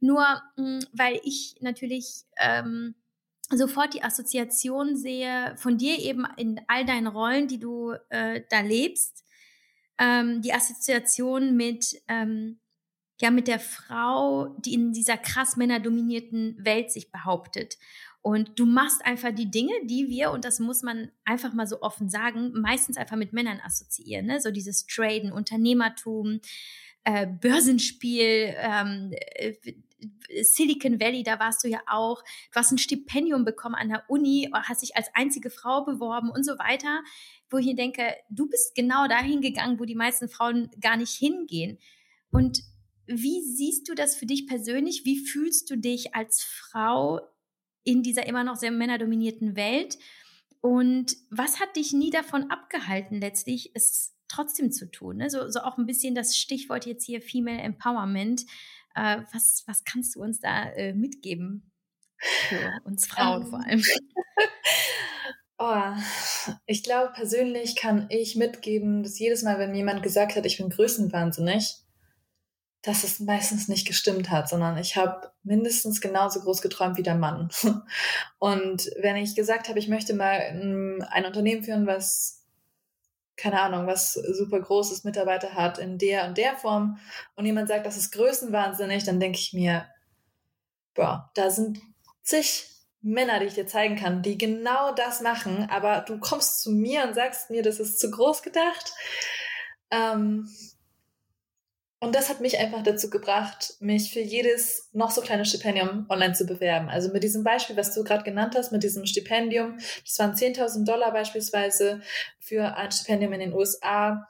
[0.00, 0.24] Nur,
[0.56, 2.96] mh, weil ich natürlich ähm,
[3.50, 8.60] sofort die Assoziation sehe von dir eben in all deinen Rollen, die du äh, da
[8.60, 9.24] lebst.
[9.98, 12.60] Ähm, die Assoziation mit ähm,
[13.20, 17.76] ja mit der Frau, die in dieser krass männerdominierten Welt sich behauptet.
[18.22, 21.82] Und du machst einfach die Dinge, die wir, und das muss man einfach mal so
[21.82, 24.26] offen sagen, meistens einfach mit Männern assoziieren.
[24.26, 24.40] Ne?
[24.40, 26.40] So dieses Traden, Unternehmertum,
[27.04, 29.54] äh, Börsenspiel, ähm, äh,
[30.42, 32.22] Silicon Valley, da warst du ja auch.
[32.52, 36.44] Du hast ein Stipendium bekommen an der Uni, hast dich als einzige Frau beworben und
[36.44, 37.02] so weiter.
[37.50, 41.12] Wo ich mir denke, du bist genau dahin gegangen, wo die meisten Frauen gar nicht
[41.12, 41.78] hingehen.
[42.30, 42.62] Und
[43.06, 45.04] wie siehst du das für dich persönlich?
[45.04, 47.20] Wie fühlst du dich als Frau
[47.84, 49.98] in dieser immer noch sehr männerdominierten Welt?
[50.60, 55.18] Und was hat dich nie davon abgehalten, letztlich es trotzdem zu tun?
[55.18, 55.30] Ne?
[55.30, 58.44] So, so auch ein bisschen das Stichwort jetzt hier Female Empowerment.
[58.94, 61.70] Äh, was, was kannst du uns da äh, mitgeben?
[62.48, 63.82] Für uns Frauen vor allem.
[65.60, 65.92] Oh,
[66.66, 70.70] ich glaube, persönlich kann ich mitgeben, dass jedes Mal, wenn jemand gesagt hat, ich bin
[70.70, 71.82] größenwahnsinnig,
[72.82, 77.16] dass es meistens nicht gestimmt hat, sondern ich habe mindestens genauso groß geträumt wie der
[77.16, 77.50] Mann.
[78.38, 80.38] Und wenn ich gesagt habe, ich möchte mal
[81.10, 82.46] ein Unternehmen führen, was,
[83.36, 86.98] keine Ahnung, was super großes Mitarbeiter hat in der und der Form
[87.34, 89.86] und jemand sagt, das ist größenwahnsinnig, dann denke ich mir,
[90.94, 91.80] boah, da sind
[92.22, 96.72] zig Männer, die ich dir zeigen kann, die genau das machen, aber du kommst zu
[96.72, 98.92] mir und sagst mir, das ist zu groß gedacht.
[99.90, 100.48] Ähm,
[102.00, 106.32] und das hat mich einfach dazu gebracht, mich für jedes noch so kleine Stipendium online
[106.32, 106.88] zu bewerben.
[106.88, 110.84] Also mit diesem Beispiel, was du gerade genannt hast, mit diesem Stipendium, das waren 10.000
[110.84, 112.00] Dollar beispielsweise
[112.38, 114.28] für ein Stipendium in den USA.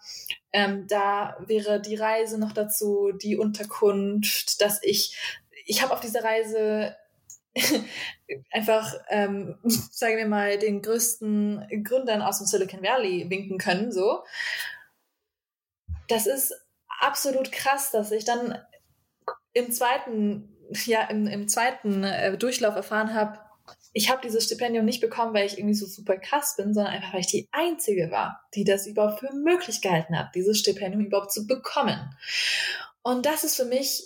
[0.50, 5.18] Ähm, da wäre die Reise noch dazu, die Unterkunft, dass ich,
[5.66, 6.96] ich habe auf dieser Reise
[8.52, 14.22] einfach, ähm, sagen wir mal, den größten Gründern aus dem Silicon Valley winken können, so.
[16.08, 16.54] Das ist
[17.00, 18.58] absolut krass, dass ich dann
[19.52, 23.38] im zweiten, ja, im, im zweiten äh, Durchlauf erfahren habe,
[23.92, 27.14] ich habe dieses Stipendium nicht bekommen, weil ich irgendwie so super krass bin, sondern einfach,
[27.14, 31.32] weil ich die Einzige war, die das überhaupt für möglich gehalten hat, dieses Stipendium überhaupt
[31.32, 32.14] zu bekommen.
[33.02, 34.04] Und das ist für mich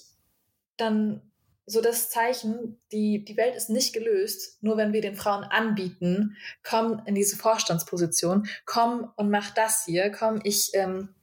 [0.76, 1.31] dann
[1.66, 6.36] so das Zeichen, die, die Welt ist nicht gelöst, nur wenn wir den Frauen anbieten,
[6.62, 11.14] komm in diese Vorstandsposition, komm und mach das hier, komm, ich ähm,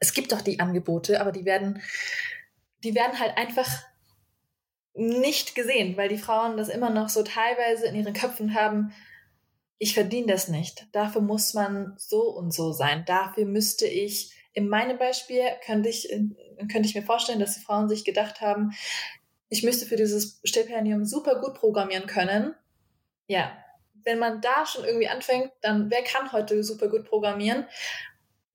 [0.00, 1.80] es gibt doch die Angebote, aber die werden,
[2.82, 3.68] die werden halt einfach
[4.94, 8.92] nicht gesehen, weil die Frauen das immer noch so teilweise in ihren Köpfen haben,
[9.78, 10.88] ich verdiene das nicht.
[10.92, 13.04] Dafür muss man so und so sein.
[13.06, 16.08] Dafür müsste ich, in meinem Beispiel könnte ich,
[16.70, 18.72] könnte ich mir vorstellen, dass die Frauen sich gedacht haben,
[19.50, 22.54] ich müsste für dieses Stipendium super gut programmieren können.
[23.26, 23.52] Ja,
[24.04, 27.66] wenn man da schon irgendwie anfängt, dann wer kann heute super gut programmieren?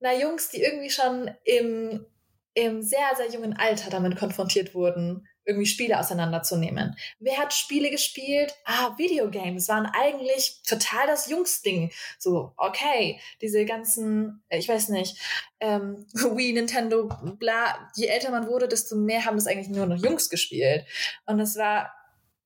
[0.06, 2.06] na, Jungs, die irgendwie schon im,
[2.54, 6.96] im sehr, sehr jungen Alter damit konfrontiert wurden, irgendwie Spiele auseinanderzunehmen.
[7.20, 8.54] Wer hat Spiele gespielt?
[8.66, 11.92] Ah, Videogames waren eigentlich total das Jungsding.
[12.18, 15.18] So, okay, diese ganzen, ich weiß nicht,
[15.60, 20.04] ähm, Wii, Nintendo, bla, je älter man wurde, desto mehr haben das eigentlich nur noch
[20.04, 20.86] Jungs gespielt.
[21.26, 21.92] Und das war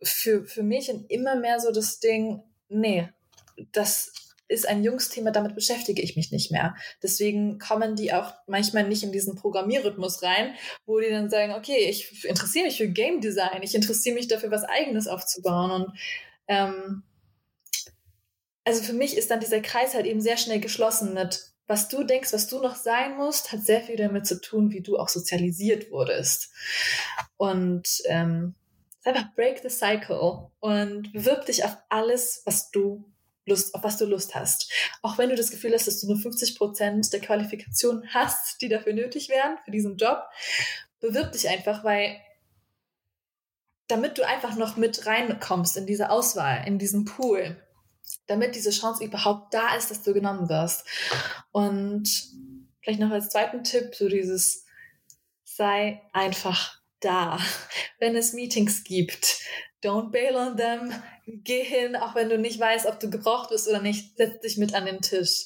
[0.03, 3.09] für, für Mädchen immer mehr so das Ding, nee,
[3.71, 6.75] das ist ein Jungsthema, damit beschäftige ich mich nicht mehr.
[7.01, 10.55] Deswegen kommen die auch manchmal nicht in diesen Programmierrhythmus rein,
[10.85, 14.51] wo die dann sagen, okay, ich interessiere mich für Game Design, ich interessiere mich dafür,
[14.51, 15.71] was eigenes aufzubauen.
[15.71, 15.99] Und
[16.47, 17.03] ähm,
[18.65, 22.03] also für mich ist dann dieser Kreis halt eben sehr schnell geschlossen mit, was du
[22.03, 25.09] denkst, was du noch sein musst, hat sehr viel damit zu tun, wie du auch
[25.09, 26.49] sozialisiert wurdest.
[27.37, 28.55] Und ähm,
[29.03, 33.05] einfach break the cycle und bewirb dich auf alles, was du
[33.49, 34.71] Lust, auf was du Lust hast.
[35.01, 38.69] Auch wenn du das Gefühl hast, dass du nur 50 Prozent der Qualifikation hast, die
[38.69, 40.23] dafür nötig wären, für diesen Job,
[40.99, 42.19] bewirb dich einfach, weil
[43.87, 47.57] damit du einfach noch mit reinkommst in diese Auswahl, in diesen Pool,
[48.27, 50.85] damit diese Chance überhaupt da ist, dass du genommen wirst.
[51.51, 52.07] Und
[52.81, 54.65] vielleicht noch als zweiten Tipp, so dieses
[55.43, 57.39] sei einfach da,
[57.99, 59.41] wenn es Meetings gibt.
[59.81, 60.91] Don't bail on them.
[61.25, 64.17] Geh hin, auch wenn du nicht weißt, ob du gebraucht wirst oder nicht.
[64.17, 65.45] Setz dich mit an den Tisch.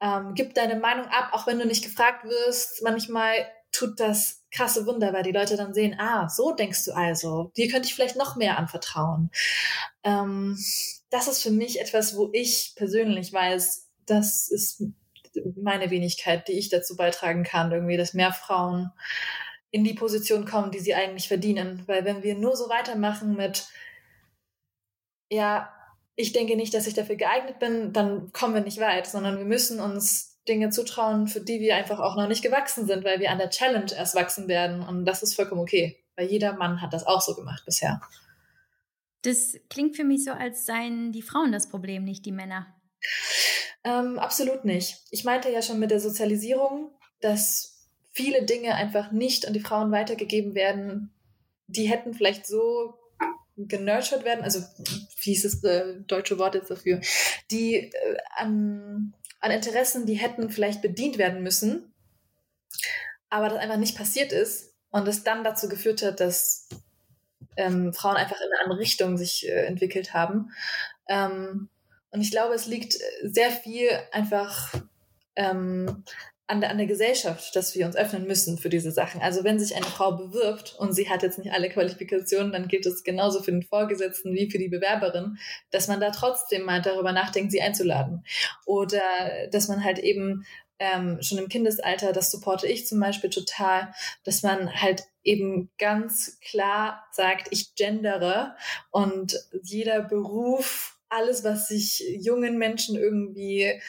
[0.00, 2.82] Ähm, gib deine Meinung ab, auch wenn du nicht gefragt wirst.
[2.82, 7.52] Manchmal tut das krasse Wunder, weil die Leute dann sehen, ah, so denkst du also.
[7.56, 9.30] Dir könnte ich vielleicht noch mehr anvertrauen.
[10.02, 10.58] Ähm,
[11.10, 14.82] das ist für mich etwas, wo ich persönlich weiß, das ist
[15.56, 18.90] meine Wenigkeit, die ich dazu beitragen kann, irgendwie, dass mehr Frauen
[19.72, 21.82] in die Position kommen, die sie eigentlich verdienen.
[21.86, 23.66] Weil wenn wir nur so weitermachen mit,
[25.30, 25.72] ja,
[26.14, 29.46] ich denke nicht, dass ich dafür geeignet bin, dann kommen wir nicht weit, sondern wir
[29.46, 33.30] müssen uns Dinge zutrauen, für die wir einfach auch noch nicht gewachsen sind, weil wir
[33.30, 34.82] an der Challenge erst wachsen werden.
[34.82, 38.02] Und das ist vollkommen okay, weil jeder Mann hat das auch so gemacht bisher.
[39.22, 42.74] Das klingt für mich so, als seien die Frauen das Problem, nicht die Männer.
[43.84, 44.98] Ähm, absolut nicht.
[45.10, 46.90] Ich meinte ja schon mit der Sozialisierung,
[47.20, 47.71] dass
[48.12, 51.10] viele Dinge einfach nicht an die Frauen weitergegeben werden.
[51.66, 52.94] Die hätten vielleicht so
[53.56, 54.60] genurtured werden, also
[55.20, 57.00] wie ist das äh, deutsche Wort jetzt dafür,
[57.50, 61.92] die äh, an, an Interessen, die hätten vielleicht bedient werden müssen,
[63.28, 66.68] aber das einfach nicht passiert ist und es dann dazu geführt hat, dass
[67.56, 70.50] ähm, Frauen einfach in eine andere Richtung sich äh, entwickelt haben.
[71.08, 71.68] Ähm,
[72.10, 74.72] und ich glaube, es liegt sehr viel einfach
[75.36, 76.04] ähm,
[76.46, 79.20] an, der, an der Gesellschaft, dass wir uns öffnen müssen für diese Sachen.
[79.22, 82.84] Also wenn sich eine Frau bewirbt und sie hat jetzt nicht alle Qualifikationen, dann gilt
[82.84, 85.38] es genauso für den Vorgesetzten wie für die Bewerberin,
[85.70, 88.24] dass man da trotzdem mal darüber nachdenkt, sie einzuladen.
[88.66, 89.00] Oder
[89.50, 90.44] dass man halt eben
[90.78, 93.94] ähm, schon im Kindesalter, das supporte ich zum Beispiel total,
[94.24, 98.56] dass man halt eben ganz klar sagt, ich gendere
[98.90, 103.80] und jeder Beruf, alles, was sich jungen Menschen irgendwie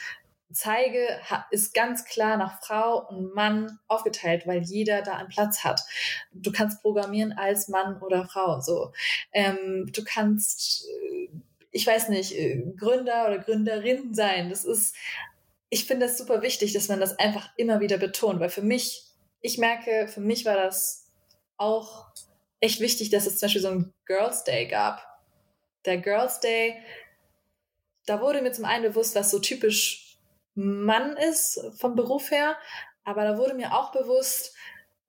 [0.54, 1.06] zeige,
[1.50, 5.82] ist ganz klar nach Frau und Mann aufgeteilt, weil jeder da einen Platz hat.
[6.32, 8.92] Du kannst programmieren als Mann oder Frau, so.
[9.32, 11.28] Ähm, du kannst, äh,
[11.70, 14.48] ich weiß nicht, äh, Gründer oder Gründerin sein.
[14.48, 14.94] Das ist
[15.74, 19.06] ich finde es super wichtig, dass man das einfach immer wieder betont, weil für mich,
[19.40, 21.10] ich merke, für mich war das
[21.56, 22.06] auch
[22.60, 25.04] echt wichtig, dass es zum Beispiel so ein Girls Day gab.
[25.84, 26.76] Der Girls Day,
[28.06, 30.03] da wurde mir zum einen bewusst, was so typisch
[30.54, 32.56] Mann ist vom Beruf her,
[33.04, 34.54] aber da wurde mir auch bewusst,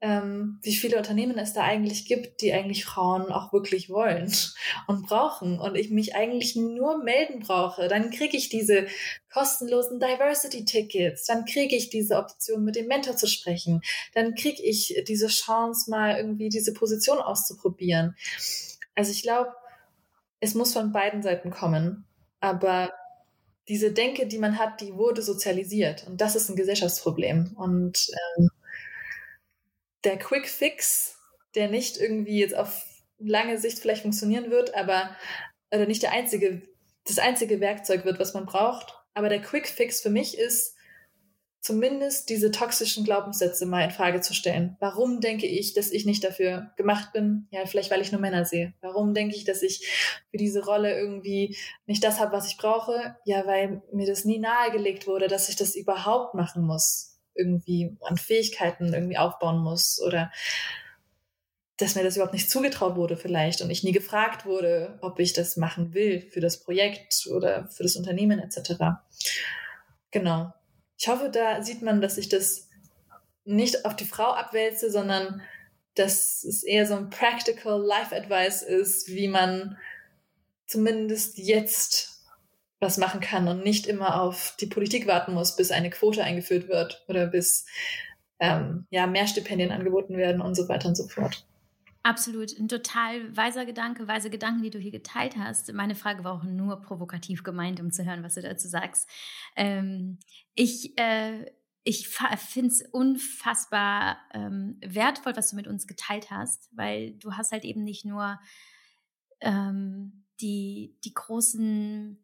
[0.02, 4.32] ähm, wie viele Unternehmen es da eigentlich gibt, die eigentlich Frauen auch wirklich wollen
[4.88, 5.60] und brauchen.
[5.60, 8.88] Und ich mich eigentlich nur melden brauche, dann kriege ich diese
[9.34, 13.82] kostenlosen Diversity-Tickets, dann kriege ich diese Option, mit dem Mentor zu sprechen,
[14.14, 18.16] dann kriege ich diese Chance, mal irgendwie diese Position auszuprobieren.
[18.96, 19.54] Also ich glaube,
[20.40, 22.06] es muss von beiden Seiten kommen,
[22.42, 22.92] aber
[23.68, 28.50] diese Denke, die man hat, die wurde sozialisiert und das ist ein Gesellschaftsproblem und ähm,
[30.04, 31.18] der Quick Fix,
[31.56, 32.86] der nicht irgendwie jetzt auf
[33.18, 35.16] lange Sicht vielleicht funktionieren wird, aber
[35.74, 36.62] oder nicht der einzige,
[37.06, 38.94] das einzige Werkzeug wird, was man braucht.
[39.14, 40.75] Aber der Quick Fix für mich ist,
[41.66, 44.78] zumindest diese toxischen Glaubenssätze mal in Frage zu stellen.
[44.80, 47.48] Warum denke ich, dass ich nicht dafür gemacht bin?
[47.50, 48.76] Ja, vielleicht weil ich nur Männer sehe.
[48.82, 49.88] Warum denke ich, dass ich
[50.30, 53.16] für diese Rolle irgendwie nicht das habe, was ich brauche?
[53.26, 58.18] Ja, weil mir das nie nahegelegt wurde, dass ich das überhaupt machen muss irgendwie an
[58.18, 60.32] Fähigkeiten irgendwie aufbauen muss oder
[61.78, 65.34] dass mir das überhaupt nicht zugetraut wurde vielleicht und ich nie gefragt wurde, ob ich
[65.34, 68.76] das machen will für das Projekt oder für das Unternehmen etc.
[70.12, 70.54] Genau.
[70.98, 72.70] Ich hoffe, da sieht man, dass ich das
[73.44, 75.42] nicht auf die Frau abwälze, sondern
[75.94, 79.78] dass es eher so ein practical Life Advice ist, wie man
[80.68, 82.24] zumindest jetzt
[82.80, 86.68] was machen kann und nicht immer auf die Politik warten muss, bis eine Quote eingeführt
[86.68, 87.66] wird oder bis
[88.40, 91.46] ähm, ja, mehr Stipendien angeboten werden und so weiter und so fort.
[92.06, 95.74] Absolut, ein total weiser Gedanke, weise Gedanken, die du hier geteilt hast.
[95.74, 99.10] Meine Frage war auch nur provokativ gemeint, um zu hören, was du dazu sagst.
[99.56, 100.20] Ähm,
[100.54, 101.52] ich äh,
[101.84, 107.52] ich finde es unfassbar ähm, wertvoll, was du mit uns geteilt hast, weil du hast
[107.52, 108.40] halt eben nicht nur
[109.42, 112.24] ähm, die, die großen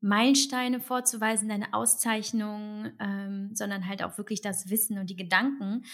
[0.00, 5.84] Meilensteine vorzuweisen, deine Auszeichnungen, ähm, sondern halt auch wirklich das Wissen und die Gedanken,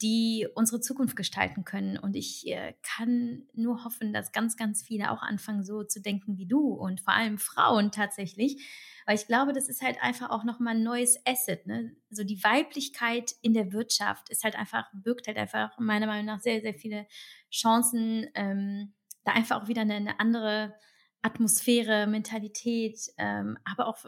[0.00, 1.98] die unsere Zukunft gestalten können.
[1.98, 6.38] Und ich äh, kann nur hoffen, dass ganz, ganz viele auch anfangen, so zu denken
[6.38, 8.64] wie du und vor allem Frauen tatsächlich,
[9.06, 11.66] weil ich glaube, das ist halt einfach auch nochmal ein neues Asset.
[11.66, 11.96] Ne?
[12.10, 16.40] So die Weiblichkeit in der Wirtschaft ist halt einfach, birgt halt einfach meiner Meinung nach
[16.40, 17.08] sehr, sehr viele
[17.50, 18.94] Chancen, ähm,
[19.24, 20.74] da einfach auch wieder eine, eine andere
[21.22, 23.98] Atmosphäre, Mentalität, ähm, aber auch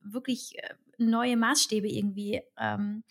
[0.00, 3.04] wirklich äh, neue Maßstäbe irgendwie ähm,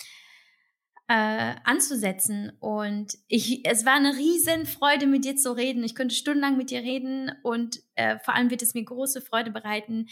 [1.08, 2.52] äh, anzusetzen.
[2.60, 5.84] Und ich, es war eine riesen Freude, mit dir zu reden.
[5.84, 9.52] Ich könnte stundenlang mit dir reden und äh, vor allem wird es mir große Freude
[9.52, 10.08] bereiten,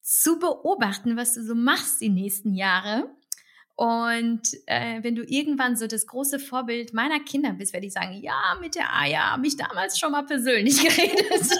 [0.00, 3.08] zu beobachten, was du so machst die nächsten Jahre.
[3.76, 8.20] Und äh, wenn du irgendwann so das große Vorbild meiner Kinder bist, werde ich sagen,
[8.22, 11.50] ja, mit der Aya habe ich damals schon mal persönlich geredet.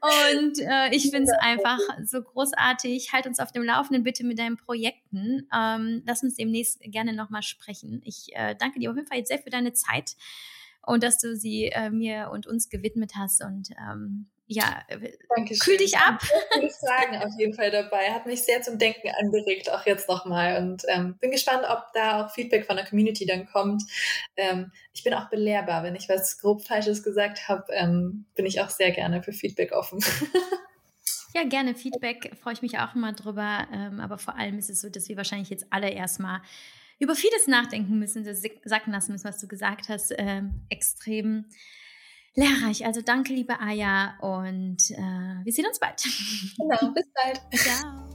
[0.00, 3.12] und äh, ich finde es einfach so großartig.
[3.12, 5.46] Halt uns auf dem Laufenden bitte mit deinen Projekten.
[5.54, 8.00] Ähm, lass uns demnächst gerne nochmal sprechen.
[8.04, 10.16] Ich äh, danke dir auf jeden Fall jetzt sehr für deine Zeit
[10.86, 13.44] und dass du sie äh, mir und uns gewidmet hast.
[13.44, 15.58] Und ähm, ja, äh, Dankeschön.
[15.60, 16.22] kühl dich ab.
[16.54, 18.12] Viele Fragen auf jeden Fall dabei.
[18.12, 20.56] Hat mich sehr zum Denken angeregt, auch jetzt nochmal.
[20.62, 23.82] Und ähm, bin gespannt, ob da auch Feedback von der Community dann kommt.
[24.36, 25.82] Ähm, ich bin auch belehrbar.
[25.82, 29.72] Wenn ich was grob Falsches gesagt habe, ähm, bin ich auch sehr gerne für Feedback
[29.72, 30.00] offen.
[31.34, 33.68] Ja, gerne Feedback, freue ich mich auch immer drüber.
[33.70, 36.40] Ähm, aber vor allem ist es so, dass wir wahrscheinlich jetzt alle erstmal
[36.98, 40.12] über vieles nachdenken müssen, das sacken lassen müssen, was du gesagt hast.
[40.16, 41.44] Ähm, extrem
[42.38, 42.86] lehrreich.
[42.86, 46.02] Also danke, liebe Aya, und äh, wir sehen uns bald.
[46.56, 47.40] Genau, bis bald.
[47.54, 48.07] Ciao.